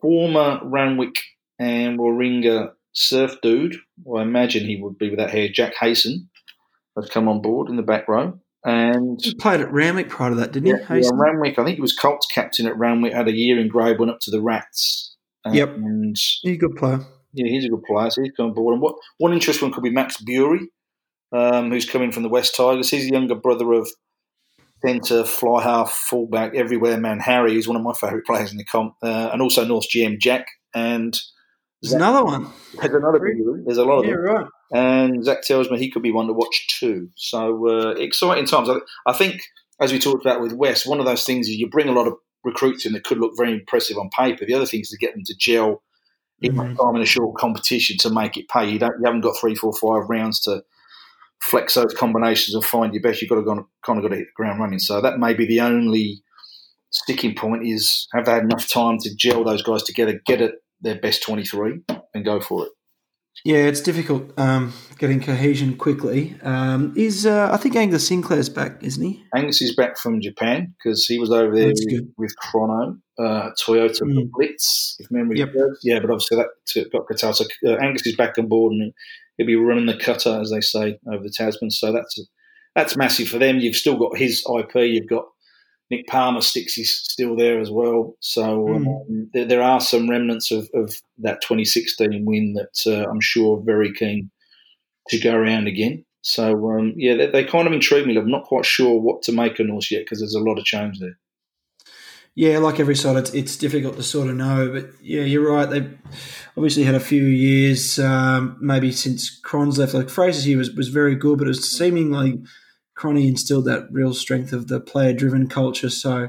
[0.00, 1.22] former Randwick
[1.58, 6.28] and Warringah surf dude, well, I imagine he would be with that hair, Jack Hayson,
[6.96, 8.38] has come on board in the back row.
[8.64, 11.02] And he played at Randwick prior to that, didn't yeah, he?
[11.02, 11.58] Yeah, Randwick.
[11.58, 13.12] I think he was Colts captain at Randwick.
[13.12, 15.16] Had a year in grade, went up to the Rats.
[15.44, 15.76] And yep,
[16.42, 17.00] he's a good player.
[17.32, 18.10] Yeah, he's a good player.
[18.10, 18.74] So he's come on board.
[18.74, 20.68] And what one interesting one could be Max Bury,
[21.32, 22.90] um, who's coming from the West Tigers.
[22.90, 23.88] He's the younger brother of
[24.84, 27.18] centre, fly half, fullback, everywhere man.
[27.18, 30.20] Harry He's one of my favourite players in the comp, uh, and also North GM
[30.20, 30.46] Jack.
[30.74, 31.18] And
[31.82, 32.48] there's Zach, another one.
[32.80, 34.22] There's another big There's a lot of yeah, them.
[34.22, 34.46] Right.
[34.72, 37.08] And Zach tells me he could be one to watch too.
[37.16, 38.68] So uh, exciting times.
[38.68, 39.42] I, I, think,
[39.80, 42.06] as we talked about with West, one of those things is you bring a lot
[42.06, 42.14] of
[42.44, 44.44] recruits in that could look very impressive on paper.
[44.46, 45.82] The other thing is to get them to gel
[46.40, 46.76] in mm-hmm.
[46.76, 48.70] time in a short competition to make it pay.
[48.70, 48.94] You don't.
[48.98, 50.62] You haven't got three, four, five rounds to
[51.42, 54.16] flex those combinations and find your best, you've got to go, kind of got to
[54.16, 54.78] hit the ground running.
[54.78, 56.22] So that may be the only
[56.90, 60.54] sticking point is have they had enough time to gel those guys together, get it
[60.82, 61.80] their best 23
[62.14, 62.72] and go for it.
[63.44, 66.36] Yeah, it's difficult um, getting cohesion quickly.
[66.42, 69.24] Um, is uh, I think Angus Sinclair's back, isn't he?
[69.34, 74.02] Angus is back from Japan because he was over there with, with, Chrono, uh, Toyota
[74.02, 74.30] mm.
[74.30, 75.48] Blitz, if memory yep.
[75.54, 75.80] serves.
[75.82, 77.36] Yeah, but obviously that got cut out.
[77.36, 78.92] So uh, Angus is back on board and
[79.38, 81.70] he'll be running the cutter, as they say, over the Tasman.
[81.70, 82.20] So that's
[82.76, 83.58] that's massive for them.
[83.58, 84.74] You've still got his IP.
[84.74, 85.24] You've got
[85.92, 88.16] Nick Palmer sticks is still there as well.
[88.20, 88.86] So mm.
[88.86, 93.58] um, there, there, are some remnants of, of that 2016 win that uh, I'm sure
[93.58, 94.30] are very keen
[95.08, 96.06] to go around again.
[96.22, 98.16] So um, yeah, they, they, kind of intrigue me.
[98.16, 100.64] I'm not quite sure what to make of North yet because there's a lot of
[100.64, 101.18] change there.
[102.34, 104.70] Yeah, like every side, it's, it's difficult to sort of know.
[104.72, 105.68] But yeah, you're right.
[105.68, 105.98] They've
[106.56, 109.92] obviously had a few years, um, maybe since Cron's left.
[109.92, 112.42] Like Fraser's year was, was very good, but it was seemingly
[113.02, 115.90] Cronny instilled that real strength of the player driven culture.
[115.90, 116.28] So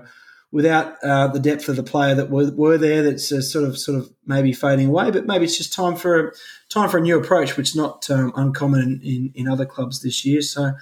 [0.51, 3.77] without uh, the depth of the player that were, were there, that's uh, sort of
[3.77, 5.11] sort of maybe fading away.
[5.11, 6.31] But maybe it's just time for a,
[6.69, 10.25] time for a new approach, which is not um, uncommon in, in other clubs this
[10.25, 10.41] year.
[10.41, 10.73] So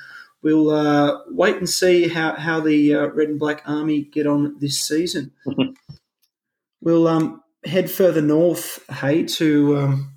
[0.41, 4.56] we'll uh, wait and see how, how the uh, Red and Black Army get on
[4.60, 5.34] this season.
[6.82, 10.13] we'll um, head further north, hey, to um,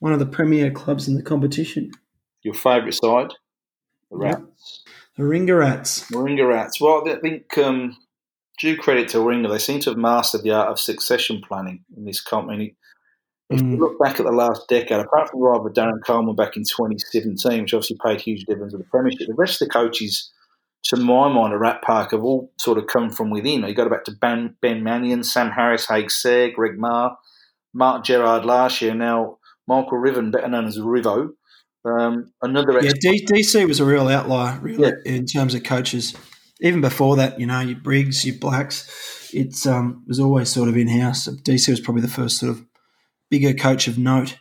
[0.00, 1.90] one of the premier clubs in the competition.
[2.42, 3.32] Your favourite side,
[4.10, 4.40] the Rats.
[4.40, 4.79] The
[5.20, 6.10] Warringah Rats.
[6.10, 6.80] Warringah Rats.
[6.80, 7.96] Well, I think um,
[8.58, 12.04] due credit to Warringah, they seem to have mastered the art of succession planning in
[12.04, 12.76] this company.
[13.50, 13.72] If mm.
[13.72, 17.62] you look back at the last decade, apart from rather Darren Coleman back in 2017,
[17.62, 20.30] which obviously paid huge dividends with the Premiership, the rest of the coaches
[20.84, 23.62] to my mind, a Rat Park have all sort of come from within.
[23.62, 27.16] You go back to Ben, ben Mannion, Sam Harris, Haig Sayre, Greg Maher,
[27.74, 31.30] Mark Gerrard last year, now Michael Riven, better known as Rivo.
[31.84, 35.12] Um, another yeah, D- DC was a real outlier, really, yeah.
[35.12, 36.14] in terms of coaches.
[36.60, 40.76] Even before that, you know, your Briggs, your Blacks, it um, was always sort of
[40.76, 41.26] in house.
[41.26, 42.64] DC was probably the first sort of
[43.30, 44.38] bigger coach of note,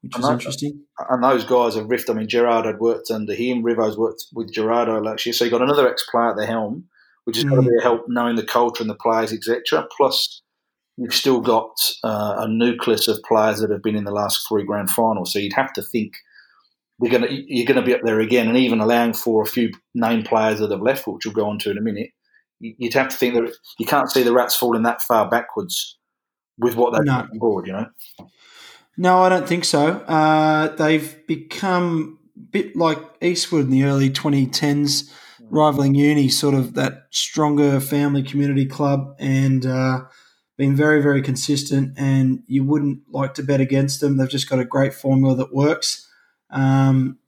[0.00, 0.84] which was interesting.
[1.10, 2.08] And those guys have riffed.
[2.08, 3.62] I mean, Gerrard had worked under him.
[3.62, 5.34] Rivo's worked with Gerardo last year.
[5.34, 6.84] So you got another ex player at the helm,
[7.24, 7.50] which is mm.
[7.50, 9.86] got to be a help knowing the culture and the players, etc.
[9.94, 10.42] Plus,
[10.96, 14.64] you've still got uh, a nucleus of players that have been in the last three
[14.64, 15.32] grand finals.
[15.32, 16.14] So you'd have to think
[16.98, 19.46] they're going to you're going to be up there again, and even allowing for a
[19.46, 22.10] few name players that have left, which we'll go on to in a minute.
[22.60, 25.96] You'd have to think that you can't see the Rats falling that far backwards
[26.58, 27.20] with what they've no.
[27.20, 27.86] on board, you know.
[28.96, 29.90] No, I don't think so.
[29.90, 35.08] Uh, they've become a bit like Eastwood in the early 2010s,
[35.50, 40.00] rivaling Uni, sort of that stronger family community club, and uh,
[40.56, 41.96] been very, very consistent.
[41.96, 44.16] And you wouldn't like to bet against them.
[44.16, 46.07] They've just got a great formula that works.
[46.50, 47.18] Um,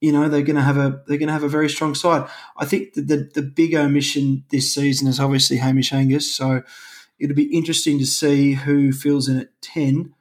[0.00, 2.28] you know they're going to have a they're going to have a very strong side.
[2.56, 6.32] I think the, the, the big omission this season is obviously Hamish Angus.
[6.32, 6.62] So
[7.18, 10.14] it'll be interesting to see who fills in at ten.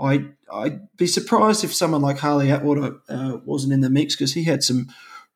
[0.00, 4.34] I I'd be surprised if someone like Harley Atwater uh, wasn't in the mix because
[4.34, 4.88] he had some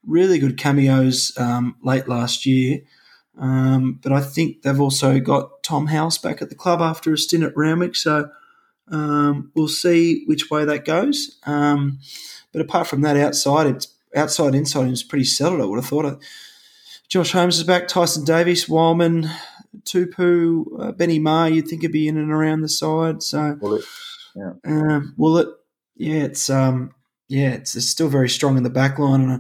[0.05, 2.81] really good cameos um, late last year.
[3.39, 7.19] Um, but I think they've also got Tom House back at the club after a
[7.19, 8.31] stint at Randwick, so
[8.89, 11.39] um, we'll see which way that goes.
[12.57, 15.61] But apart from that, outside it's outside inside it's pretty settled.
[15.61, 16.23] I would have thought.
[17.07, 17.87] Josh Holmes is back.
[17.87, 19.29] Tyson Davies, Wildman,
[19.83, 21.51] Tupu, uh, Benny Maher.
[21.51, 23.23] You'd think would be in and around the side.
[23.23, 23.85] So, Will it?
[24.35, 24.53] Yeah.
[24.65, 25.49] Um, will it?
[25.97, 26.95] Yeah, it's um,
[27.29, 29.33] yeah, it's, it's, still very strong in the back line, and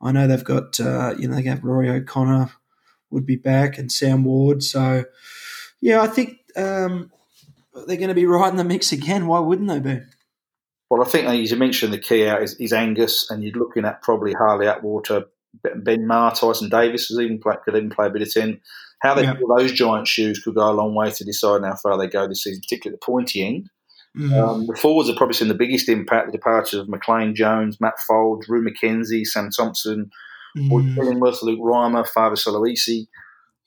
[0.00, 2.52] I, I know they've got uh, you know they have Rory O'Connor
[3.10, 4.62] would be back and Sam Ward.
[4.62, 5.04] So,
[5.82, 7.12] yeah, I think um,
[7.86, 9.26] they're going to be right in the mix again.
[9.26, 10.00] Why wouldn't they be?
[10.92, 13.86] Well, I think as you mentioned, the key out is, is Angus, and you're looking
[13.86, 15.24] at probably Harley Atwater,
[15.74, 18.60] Ben Maher, Tyson Davies has even play, could even play a bit of ten.
[19.00, 19.36] How they yeah.
[19.56, 22.42] those giant shoes could go a long way to decide how far they go this
[22.42, 23.70] season, particularly at the pointy end.
[24.18, 24.32] Mm.
[24.34, 27.98] Um, the forwards have probably seen the biggest impact: the departures of McLean Jones, Matt
[28.06, 30.10] Fold, Drew McKenzie, Sam Thompson,
[30.58, 30.98] mm.
[30.98, 33.06] Illingworth, Luke Reimer, Fava Aloisi.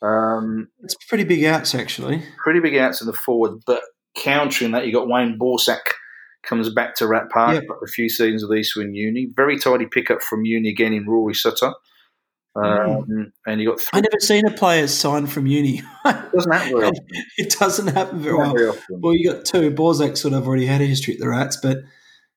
[0.03, 2.21] Um, it's pretty big outs, actually.
[2.37, 3.81] Pretty big outs in the forward, but
[4.15, 5.79] countering that, you've got Wayne Borsak
[6.45, 7.63] comes back to Rat Park yep.
[7.83, 9.27] a few seasons of Eastwood Uni.
[9.35, 11.73] Very tidy pickup from Uni again in Rory Sutter.
[12.55, 13.31] Um, mm.
[13.45, 13.81] And you got.
[13.81, 13.97] Three.
[13.97, 15.81] I never seen a player sign from uni.
[16.05, 17.05] it doesn't happen very often.
[17.37, 18.53] It doesn't happen very, well.
[18.53, 19.71] Very well, you got two.
[19.71, 21.79] Borzak sort of already had a history at the Rats, but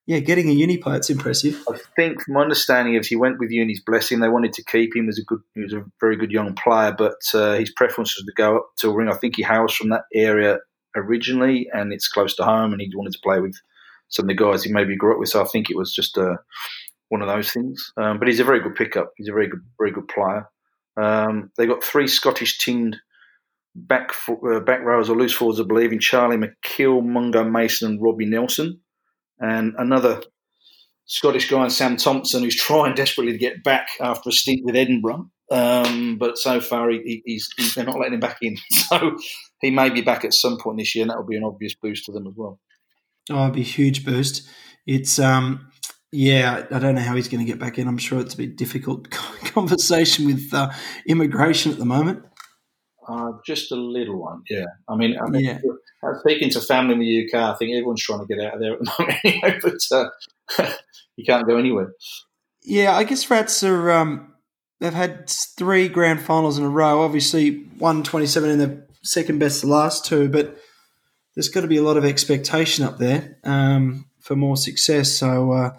[0.07, 1.63] yeah, getting a uni player, it's impressive.
[1.71, 4.97] I think, from my understanding, if he went with Uni's blessing, they wanted to keep
[4.97, 5.41] him as a good.
[5.55, 8.71] He was a very good young player, but uh, his preference was to go up
[8.79, 9.09] to a ring.
[9.09, 10.59] I think he hails from that area
[10.97, 13.55] originally, and it's close to home, and he wanted to play with
[14.09, 15.29] some of the guys he maybe grew up with.
[15.29, 16.37] So I think it was just uh,
[17.09, 17.93] one of those things.
[17.97, 19.13] Um, but he's a very good pickup.
[19.17, 20.49] He's a very good, very good player.
[21.01, 22.97] Um, they got three Scottish tinned
[23.75, 28.03] back uh, back rowers or loose forwards, I believe, in Charlie McKill, Mungo Mason, and
[28.03, 28.81] Robbie Nelson,
[29.39, 30.21] and another
[31.07, 35.31] Scottish guy, Sam Thompson, who's trying desperately to get back after a stint with Edinburgh.
[35.51, 38.57] Um, but so far, he, he's, he's, they're not letting him back in.
[38.71, 39.17] So
[39.61, 41.75] he may be back at some point this year, and that will be an obvious
[41.75, 42.59] boost to them as well.
[43.31, 44.49] Oh, it'd be a huge boost.
[44.87, 45.71] It's um,
[46.13, 47.87] yeah, I don't know how he's going to get back in.
[47.87, 50.71] I'm sure it's a bit difficult conversation with uh,
[51.07, 52.25] immigration at the moment.
[53.07, 54.65] Uh, just a little one, yeah.
[54.89, 55.59] I mean, I mean, yeah.
[56.21, 58.75] speaking to family in the UK, I think everyone's trying to get out of there
[58.75, 60.73] at the moment, but uh,
[61.17, 61.93] you can't go anywhere.
[62.65, 63.91] Yeah, I guess Rats are.
[63.91, 64.35] Um,
[64.81, 67.01] they've had three grand finals in a row.
[67.01, 70.59] Obviously, one twenty-seven in the second best, the last two, but
[71.39, 75.13] there's got to be a lot of expectation up there um, for more success.
[75.13, 75.71] So uh,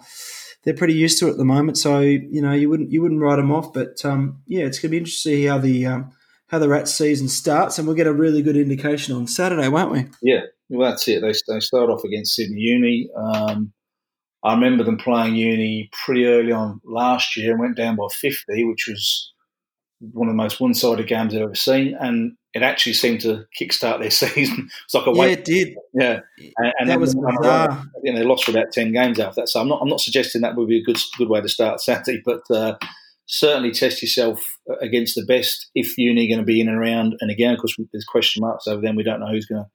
[0.64, 1.76] they're pretty used to it at the moment.
[1.76, 3.74] So you know you wouldn't you wouldn't write them off.
[3.74, 6.12] But um, yeah, it's going to be interesting to see how the um,
[6.46, 9.92] how the Rats season starts, and we'll get a really good indication on Saturday, won't
[9.92, 10.06] we?
[10.22, 11.20] Yeah, well that's it.
[11.20, 13.10] They they start off against Sydney Uni.
[13.14, 13.74] Um,
[14.42, 18.64] I remember them playing Uni pretty early on last year and went down by 50,
[18.64, 19.34] which was
[20.00, 24.00] one of the most one-sided games I've ever seen, and it actually seemed to kickstart
[24.00, 24.70] their season.
[24.84, 25.76] It's like a yeah, it did.
[25.94, 26.20] Yeah,
[26.56, 27.84] and, and that was bizarre.
[28.02, 29.48] You know, they lost for about ten games after that.
[29.48, 31.80] So I'm not I'm not suggesting that would be a good good way to start
[31.80, 32.76] Saturday, but uh,
[33.26, 34.42] certainly test yourself
[34.80, 37.16] against the best if Uni are going to be in and around.
[37.20, 38.96] And again, of course, there's question marks over them.
[38.96, 39.70] We don't know who's going to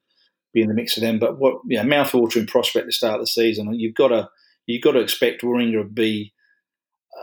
[0.53, 1.19] be in the mix of them.
[1.19, 3.71] But what yeah, mouth-watering prospect to start the season.
[3.73, 4.29] You've got to
[4.65, 6.33] you've got to expect Warringah to be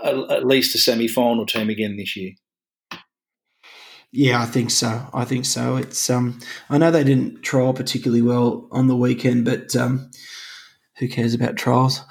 [0.04, 2.32] at least a semi-final team again this year.
[4.12, 5.07] Yeah, I think so.
[5.14, 5.77] I think so.
[5.77, 10.11] It's um, I know they didn't trial particularly well on the weekend, but um,
[10.98, 12.01] who cares about trials?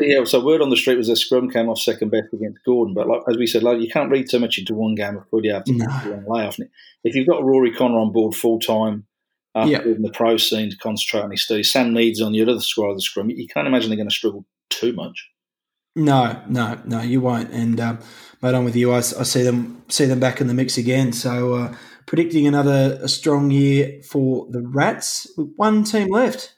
[0.00, 2.92] Yeah, so word on the street was a scrum came off second best against Gordon,
[2.92, 5.28] but like, as we said, like you can't read too much into one game of
[5.28, 5.86] footy after No.
[5.86, 6.58] a long layoff.
[7.04, 9.06] If you've got Rory Connor on board full time
[9.54, 9.82] after Yeah.
[9.82, 12.90] in the pro scene to concentrate on his studies, Sam Needs on the other side
[12.90, 15.28] of the scrum, you can't imagine they're going to struggle too much.
[15.96, 17.50] No, no, no, you won't.
[17.50, 17.98] And um,
[18.42, 18.92] mate, I'm with you.
[18.92, 21.12] I see them see them back in the mix again.
[21.12, 21.74] So uh,
[22.06, 26.54] predicting another a strong year for the Rats with one team left.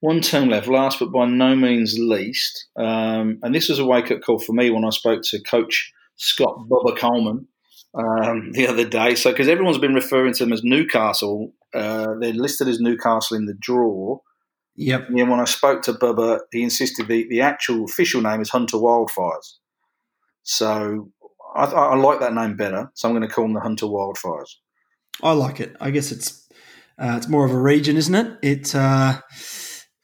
[0.00, 2.68] One team left, last but by no means least.
[2.76, 5.92] Um, and this was a wake up call for me when I spoke to Coach
[6.14, 7.48] Scott Bubba Coleman
[7.94, 9.16] um, the other day.
[9.16, 13.46] So, because everyone's been referring to them as Newcastle, uh, they're listed as Newcastle in
[13.46, 14.20] the draw.
[14.78, 15.08] Yep.
[15.08, 18.48] And then when I spoke to Bubba, he insisted the, the actual official name is
[18.50, 19.54] Hunter Wildfires.
[20.42, 21.10] So,
[21.54, 22.90] I, I I like that name better.
[22.94, 24.50] So, I'm going to call them the Hunter Wildfires.
[25.22, 25.76] I like it.
[25.80, 26.48] I guess it's
[26.98, 28.38] uh, it's more of a region, isn't it?
[28.42, 28.74] It.
[28.74, 29.20] Uh,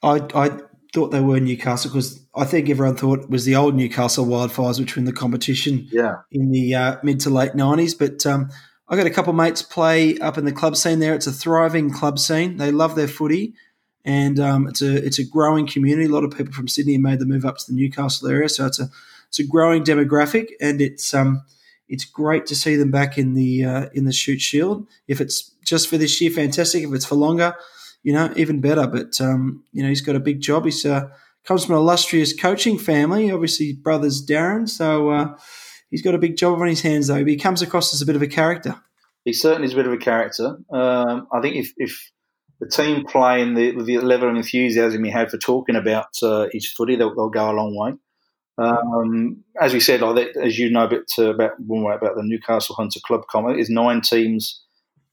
[0.03, 0.59] I I
[0.93, 4.79] thought they were Newcastle because I think everyone thought it was the old Newcastle Wildfires,
[4.79, 6.15] which were in the competition Yeah.
[6.31, 7.95] in the uh, mid to late nineties.
[7.95, 8.49] But um,
[8.89, 11.15] I got a couple of mates play up in the club scene there.
[11.15, 12.57] It's a thriving club scene.
[12.57, 13.55] They love their footy,
[14.05, 16.05] and um, it's a it's a growing community.
[16.05, 18.47] A lot of people from Sydney have made the move up to the Newcastle area,
[18.47, 18.89] so it's a
[19.27, 21.43] it's a growing demographic, and it's um
[21.89, 24.87] it's great to see them back in the uh, in the Shute Shield.
[25.07, 26.83] If it's just for this year, fantastic.
[26.83, 27.55] If it's for longer,
[28.03, 28.87] you know, even better.
[28.87, 30.65] But um, you know, he's got a big job.
[30.65, 31.09] He's uh,
[31.43, 34.69] comes from an illustrious coaching family, obviously brothers Darren.
[34.69, 35.37] So uh,
[35.89, 37.19] he's got a big job on his hands, though.
[37.19, 38.75] But he comes across as a bit of a character.
[39.23, 40.57] He certainly is a bit of a character.
[40.71, 42.11] Um, I think if, if
[42.59, 46.47] the team play and the, the level of enthusiasm he had for talking about uh,
[46.51, 47.93] his footy, they'll, they'll go a long way.
[48.57, 51.93] Um, as we said, like that, as you know, a bit uh, about one way
[51.93, 54.61] about the Newcastle Hunter Club comment is nine teams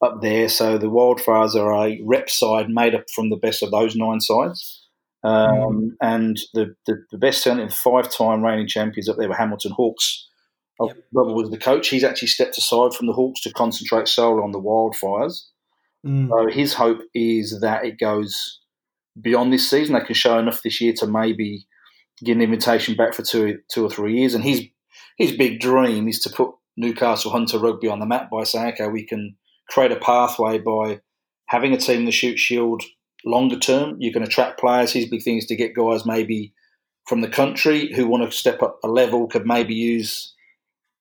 [0.01, 0.49] up there.
[0.49, 4.21] So the Wildfires are a rep side made up from the best of those nine
[4.21, 4.87] sides.
[5.25, 9.73] Um, And the, the, the best certainly five time reigning champions up there were Hamilton
[9.73, 10.29] Hawks.
[10.81, 10.97] Yep.
[11.15, 11.89] Bubba was the coach.
[11.89, 15.47] He's actually stepped aside from the Hawks to concentrate solely on the Wildfires.
[16.07, 16.29] Mm.
[16.29, 18.61] So his hope is that it goes
[19.21, 19.95] beyond this season.
[19.95, 21.67] They can show enough this year to maybe
[22.25, 24.35] get an invitation back for two, two or three years.
[24.35, 24.63] And his
[25.19, 28.89] his big dream is to put Newcastle Hunter Rugby on the map by saying, okay,
[28.89, 29.37] we can
[29.69, 31.01] create a pathway by
[31.47, 32.83] having a team the Shute Shield
[33.25, 33.97] longer term.
[34.01, 34.93] You can attract players.
[34.93, 36.55] His big thing is to get guys maybe
[37.07, 40.35] from the country who want to step up a level, could maybe use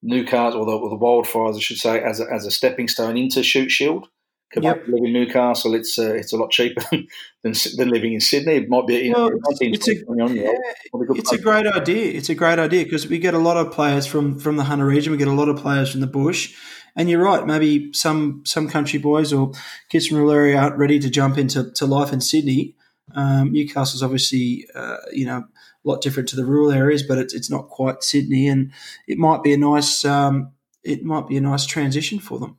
[0.02, 3.18] Newcastle or the, or the Wildfires, I should say, as a, as a stepping stone
[3.18, 4.08] into Shute Shield.
[4.54, 4.84] Could Yep.
[4.88, 8.56] live in Newcastle, it's uh, it's a lot cheaper than than living in Sydney.
[8.56, 10.58] It might be, you know, Well, it's a- 21 year old.
[10.90, 12.12] Probably good It's a great idea.
[12.12, 14.86] It's a great idea because we get a lot of players from from the Hunter
[14.86, 15.12] region.
[15.12, 16.54] We get a lot of players from the bush,
[16.98, 17.46] and you're right.
[17.48, 19.52] Maybe some some country boys or
[19.90, 22.76] kids from rural area aren't ready to jump into to life in Sydney.
[23.16, 25.38] Um, Newcastle's obviously uh, you know
[25.84, 28.72] a lot different to the rural areas, but it's it's not quite Sydney, and
[29.08, 30.52] it might be a nice um,
[30.84, 32.58] it might be a nice transition for them.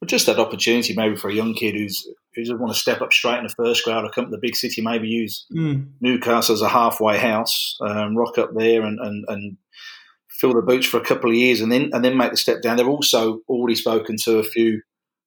[0.00, 3.00] But just that opportunity, maybe for a young kid who's who just want to step
[3.00, 5.88] up straight in the first grade or come to the big city, maybe use Mm.
[6.00, 9.56] Newcastle as a halfway house, um, rock up there and, and, and
[10.28, 12.60] fill the boots for a couple of years, and then and then make the step
[12.62, 12.76] down.
[12.76, 14.82] They've also already spoken to a few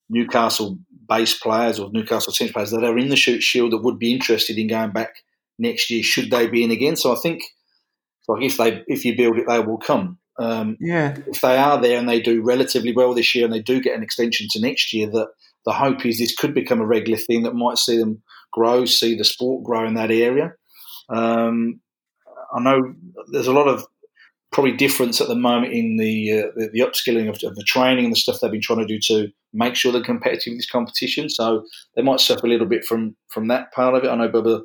[0.10, 0.78] Newcastle
[1.08, 4.14] base players or Newcastle team players that are in the Shute Shield that would be
[4.14, 5.24] interested in going back
[5.58, 6.96] next year should they be in again.
[6.96, 7.42] So I think
[8.28, 10.20] like if they if you build it, they will come.
[10.40, 13.62] Um, Yeah, if they are there and they do relatively well this year and they
[13.62, 15.28] do get an extension to next year, that
[15.66, 18.22] the hope is this could become a regular thing that might see them
[18.52, 20.54] grow, see the sport grow in that area.
[21.10, 21.82] Um,
[22.54, 22.94] I know
[23.32, 23.86] there's a lot of
[24.52, 28.06] probably difference at the moment in the uh, the, the upskilling of, of the training
[28.06, 30.70] and the stuff they've been trying to do to make sure they're competitive in this
[30.70, 31.30] competition.
[31.30, 34.10] So they might suffer a little bit from from that part of it.
[34.10, 34.62] I know Bubba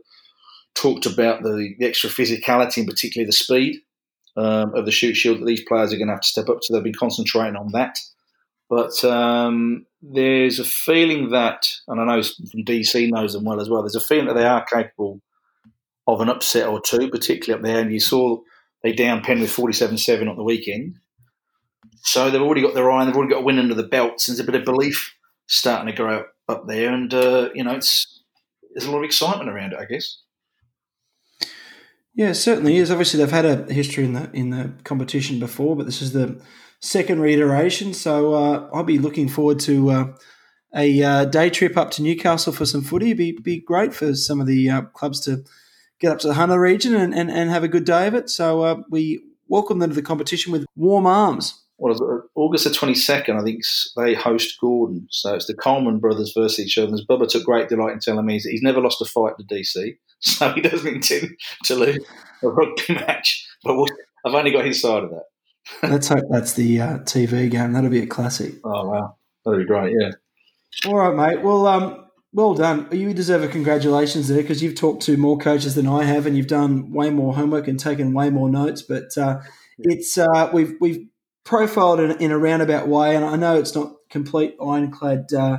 [0.74, 3.76] talked about the, the extra physicality and particularly the speed
[4.36, 6.60] um, of the Shute Shield that these players are going to have to step up
[6.62, 6.72] to.
[6.72, 7.98] They've been concentrating on that.
[8.68, 13.68] But um, there's a feeling that, and I know from DC knows them well as
[13.68, 15.20] well, there's a feeling that they are capable
[16.06, 17.80] of an upset or two, particularly up there.
[17.80, 18.40] And you saw
[18.82, 20.96] they down Penrith 47 7 on the weekend.
[22.02, 24.26] So they've already got their eye and they've already got a win under the belts.
[24.26, 25.14] There's a bit of belief
[25.46, 26.92] starting to grow up, up there.
[26.92, 28.22] And, uh, you know, it's
[28.74, 30.18] there's a lot of excitement around it, I guess.
[32.14, 32.90] Yeah, it certainly is.
[32.90, 36.40] Obviously, they've had a history in the in the competition before, but this is the
[36.80, 37.92] second reiteration.
[37.92, 40.06] So uh, I'll be looking forward to uh,
[40.74, 43.06] a uh, day trip up to Newcastle for some footy.
[43.06, 45.44] It'd be be great for some of the uh, clubs to
[46.00, 48.30] get up to the Hunter region and, and, and have a good day of it.
[48.30, 51.62] So uh, we welcome them to the competition with warm arms.
[51.78, 52.00] Well, as,
[52.34, 53.62] August the 22nd, I think
[53.96, 55.08] they host Gordon.
[55.10, 56.92] So it's the Coleman brothers versus each other.
[56.92, 59.96] As Bubba took great delight in telling me he's never lost a fight to DC,
[60.26, 62.04] so he doesn't intend to lose
[62.42, 63.46] a rugby match.
[63.62, 63.86] But we'll,
[64.24, 65.24] I've only got his side of that.
[65.90, 67.72] Let's hope that's the uh, TV game.
[67.72, 68.54] That'll be a classic.
[68.64, 69.16] Oh, wow.
[69.44, 70.12] That'll be great, yeah.
[70.86, 71.42] All right, mate.
[71.42, 72.88] Well, um, well done.
[72.90, 76.36] You deserve a congratulations there because you've talked to more coaches than I have, and
[76.36, 78.82] you've done way more homework and taken way more notes.
[78.82, 79.40] But uh,
[79.78, 81.06] it's uh, we've we've
[81.44, 85.58] profiled in, in, a roundabout way, and I know it's not complete ironclad uh,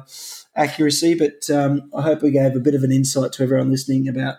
[0.55, 4.07] accuracy, but um, I hope we gave a bit of an insight to everyone listening
[4.07, 4.35] about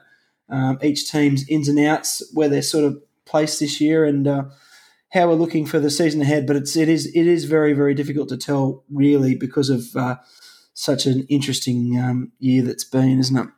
[0.49, 4.45] um, each team's ins and outs, where they're sort of placed this year, and uh,
[5.13, 6.47] how we're looking for the season ahead.
[6.47, 10.17] But it's it is it is very very difficult to tell really because of uh,
[10.75, 13.49] such an interesting um, year that's been, isn't it?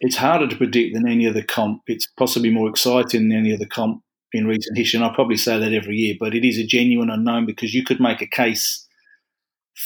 [0.00, 1.82] It's harder to predict than any other comp.
[1.86, 5.58] It's possibly more exciting than any other comp in recent history, and I probably say
[5.58, 6.16] that every year.
[6.18, 8.86] But it is a genuine unknown because you could make a case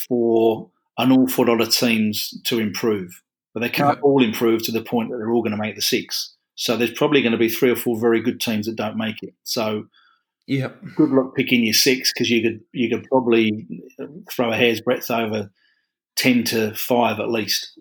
[0.09, 3.23] for an awful lot of teams to improve,
[3.55, 4.03] but they can't yeah.
[4.03, 6.35] all improve to the point that they're all going to make the six.
[6.55, 9.23] So there's probably going to be three or four very good teams that don't make
[9.23, 9.35] it.
[9.45, 9.87] So
[10.47, 13.67] yeah, good luck picking your six because you could you could probably
[14.31, 15.51] throw a hair's breadth over
[16.17, 17.79] ten to five at least.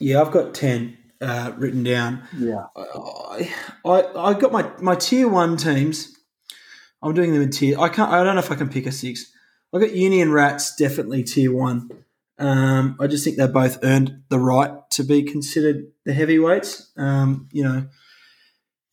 [0.00, 2.22] Yeah, I've got ten uh, written down.
[2.36, 6.12] Yeah, I, I I got my my tier one teams.
[7.02, 7.78] I'm doing them in tier.
[7.78, 8.10] I can't.
[8.10, 9.32] I don't know if I can pick a six.
[9.72, 11.90] I got Union Rats definitely tier one.
[12.38, 16.92] Um, I just think they both earned the right to be considered the heavyweights.
[16.96, 17.86] Um, you know,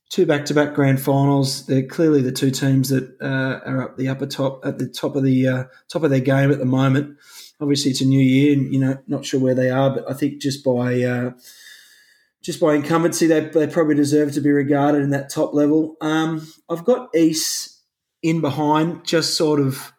[0.10, 1.66] two back-to-back grand finals.
[1.66, 5.16] They're clearly the two teams that uh, are up the upper top at the top
[5.16, 7.18] of the uh, top of their game at the moment.
[7.60, 10.14] Obviously, it's a new year, and you know, not sure where they are, but I
[10.14, 11.32] think just by uh,
[12.44, 15.96] just by incumbency, they, they probably deserve to be regarded in that top level.
[16.02, 17.82] Um, I've got East
[18.22, 19.94] in behind, just sort of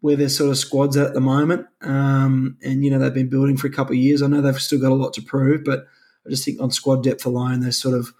[0.00, 1.66] where their sort of squads at the moment.
[1.82, 4.22] Um, and, you know, they've been building for a couple of years.
[4.22, 5.86] I know they've still got a lot to prove, but
[6.26, 8.12] I just think on squad depth alone, they're sort of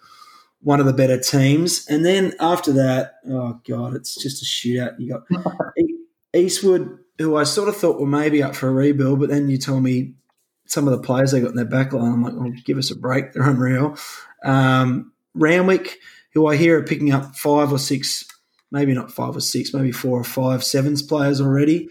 [0.61, 1.87] one of the better teams.
[1.89, 4.99] And then after that, oh, God, it's just a shootout.
[4.99, 5.45] You got
[6.35, 9.59] Eastwood, who I sort of thought were maybe up for a rebuild, but then you
[9.59, 10.15] told me
[10.67, 12.13] some of the players they got in their backline.
[12.13, 13.33] I'm like, well, give us a break.
[13.35, 13.97] They're unreal.
[14.45, 15.99] Um, Randwick,
[16.33, 18.25] who I hear are picking up five or six
[18.71, 21.89] maybe not five or six, maybe four or five sevens players already,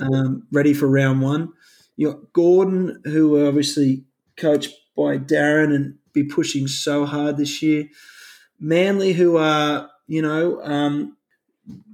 [0.00, 1.52] um, ready for round one.
[1.96, 4.04] You got Gordon, who are obviously
[4.36, 7.88] coached by Darren and be pushing so hard this year.
[8.58, 11.16] Manly, who are you know, um,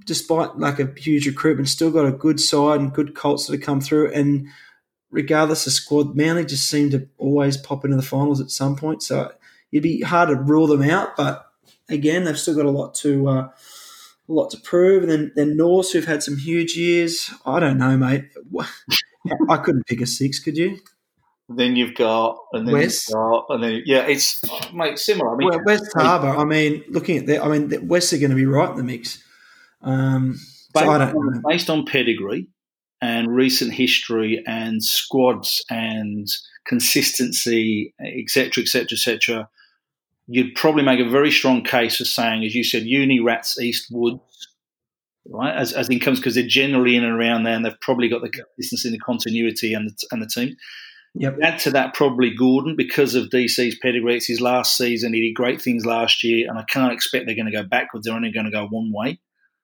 [0.05, 3.61] despite like a huge recruitment, still got a good side and good Colts that have
[3.61, 4.11] come through.
[4.11, 4.47] And
[5.11, 9.03] regardless of squad, Manly just seem to always pop into the finals at some point.
[9.03, 9.31] So
[9.71, 11.45] it'd be hard to rule them out, but
[11.89, 13.27] again, they've still got a lot to.
[13.29, 13.49] Uh,
[14.29, 15.03] a lot to prove.
[15.03, 17.31] And then, then Norse, who've had some huge years.
[17.45, 18.25] I don't know, mate.
[19.49, 20.79] I couldn't pick a six, could you?
[21.49, 24.41] Then you've got, and then West, got, and then yeah, it's
[24.73, 25.33] mate similar.
[25.33, 26.27] I mean, well, West Harbour.
[26.27, 28.83] I mean, looking at that, I mean, West are going to be right in the
[28.83, 29.23] mix.
[29.81, 30.31] Um,
[30.73, 32.49] based, so on, based on pedigree
[33.01, 36.27] and recent history and squads and
[36.65, 39.49] consistency, etc., etc., etc
[40.27, 44.19] you'd probably make a very strong case for saying, as you said, Uni Rats Eastwoods,
[45.29, 45.55] right?
[45.55, 48.29] As, as incomes because they're generally in and around there, and they've probably got the
[48.29, 50.55] consistency the continuity and the, and the team.
[51.15, 51.37] Yep.
[51.41, 54.17] Add to that probably Gordon because of DC's pedigree.
[54.17, 55.13] It's his last season.
[55.13, 58.05] He did great things last year, and I can't expect they're going to go backwards.
[58.05, 59.19] They're only going to go one way.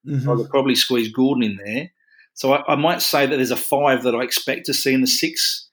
[0.08, 0.26] Mm-hmm.
[0.26, 1.92] So they'll probably squeeze Gordon in there.
[2.34, 5.02] So I, I, might say that there's a five that I expect to see in
[5.02, 5.70] the six.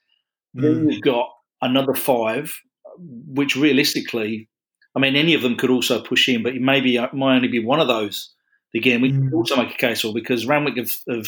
[0.54, 0.62] Mm.
[0.62, 1.30] Then you've got
[1.62, 2.54] another five,
[2.98, 4.49] which realistically
[4.96, 7.64] I mean, any of them could also push in, but maybe it might only be
[7.64, 8.32] one of those.
[8.74, 9.28] Again, we mm.
[9.28, 11.26] can also make a case for because Randwick have, have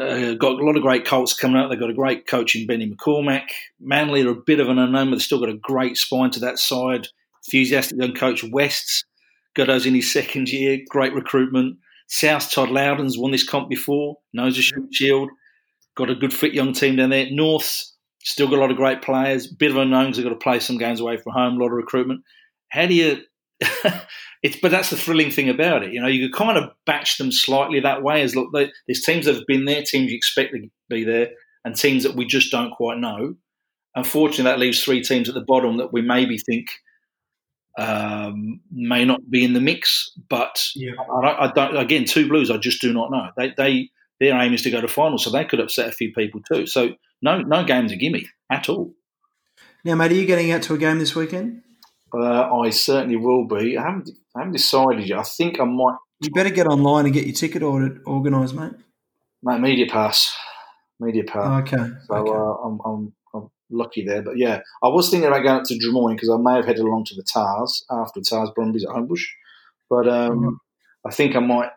[0.00, 1.68] uh, got a lot of great Colts coming out.
[1.68, 3.46] They've got a great coach in Benny McCormack.
[3.80, 6.40] Manly are a bit of an unknown, but they've still got a great spine to
[6.40, 7.08] that side.
[7.46, 9.04] Enthusiastic young coach West's
[9.54, 10.78] got those in his second year.
[10.88, 11.78] Great recruitment.
[12.06, 14.18] South Todd Loudon's won this comp before.
[14.32, 14.62] Knows a
[14.92, 15.30] shield.
[15.94, 17.30] Got a good fit young team down there.
[17.30, 17.91] North
[18.24, 19.46] Still got a lot of great players.
[19.46, 20.16] Bit of unknowns.
[20.16, 21.56] They've got to play some games away from home.
[21.56, 22.22] A lot of recruitment.
[22.68, 23.18] How do you?
[24.42, 25.92] it's but that's the thrilling thing about it.
[25.92, 28.22] You know, you could kind of batch them slightly that way.
[28.22, 31.30] As look, there's teams that have been there, teams you expect to be there,
[31.64, 33.34] and teams that we just don't quite know.
[33.94, 36.68] Unfortunately, that leaves three teams at the bottom that we maybe think
[37.78, 40.12] um, may not be in the mix.
[40.28, 40.92] But yeah.
[41.22, 41.76] I, I, don't.
[41.76, 43.30] Again, two Blues, I just do not know.
[43.36, 46.12] They, they their aim is to go to final, so they could upset a few
[46.12, 46.66] people too.
[46.66, 46.90] So
[47.22, 48.92] no, no game's a gimme at all.
[49.84, 51.62] Now, mate, are you getting out to a game this weekend?
[52.14, 53.76] Uh, I certainly will be.
[53.76, 55.18] I haven't, I haven't decided yet.
[55.18, 55.96] I think I might.
[56.20, 58.72] You better get online and get your ticket ordered, organised, mate.
[59.42, 60.32] Mate, media pass,
[61.00, 61.62] media pass.
[61.62, 61.84] Okay.
[62.06, 62.30] So okay.
[62.30, 64.22] uh, I'm, I'm I'm lucky there.
[64.22, 66.84] But yeah, I was thinking about going up to Drummoyne because I may have headed
[66.84, 69.24] along to the Tahs after the Tahs Brumbies at Homebush.
[69.90, 70.56] But um, Mhm.
[71.04, 71.70] I think I might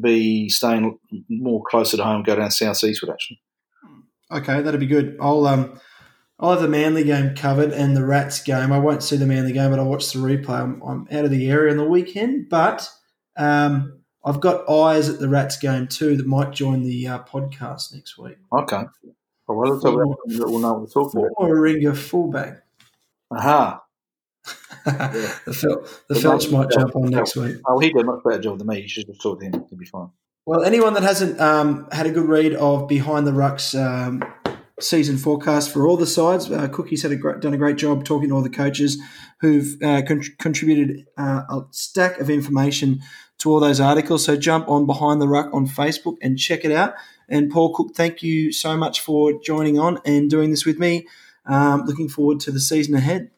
[0.00, 0.98] be staying
[1.28, 3.40] more closer to home, go down South Eastwood actually.
[4.30, 5.16] Okay, that'd be good.
[5.20, 5.80] I'll um,
[6.38, 8.72] I'll have the Manly game covered and the Rats game.
[8.72, 10.60] I won't see the Manly game, but I'll watch the replay.
[10.60, 12.88] I'm, I'm out of the area on the weekend, but
[13.36, 17.94] um, I've got eyes at the Rats game too that might join the uh, podcast
[17.94, 18.36] next week.
[18.52, 18.84] Okay.
[19.46, 21.50] Well, let's talk about something that we'll know what to talk about.
[21.50, 22.62] Ringer fullback.
[23.30, 23.82] Aha.
[24.84, 27.56] the Fel- the Well, Felch might jump on next week.
[27.66, 28.80] Oh, he did a much better job than me.
[28.80, 29.66] You should have talked to him.
[29.68, 30.10] He'd be fine.
[30.46, 34.24] Well, anyone that hasn't um, had a good read of Behind the Rucks um,
[34.80, 38.04] season forecast for all the sides, uh, Cookie's had a great, done a great job
[38.04, 38.98] talking to all the coaches
[39.40, 43.00] who've uh, con- contributed uh, a stack of information
[43.38, 44.24] to all those articles.
[44.24, 46.94] So jump on Behind the Ruck on Facebook and check it out.
[47.28, 51.06] And Paul Cook, thank you so much for joining on and doing this with me.
[51.46, 53.30] Um, looking forward to the season ahead.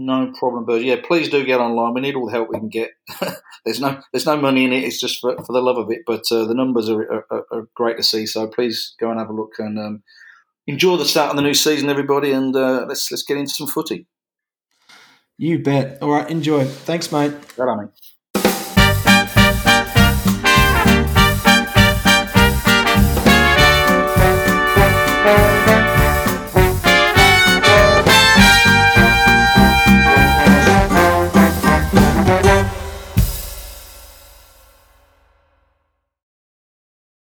[0.00, 1.92] No problem, but yeah, please do get online.
[1.92, 2.90] We need all the help we can get.
[3.64, 4.84] there's no there's no money in it.
[4.84, 6.02] It's just for, for the love of it.
[6.06, 8.24] But uh, the numbers are, are, are great to see.
[8.24, 10.04] So please go and have a look and um,
[10.68, 12.30] enjoy the start of the new season, everybody.
[12.30, 14.06] And uh, let's let's get into some footy.
[15.36, 16.00] You bet.
[16.00, 16.64] All right, enjoy.
[16.64, 17.32] Thanks, mate.
[17.56, 17.90] That I mean.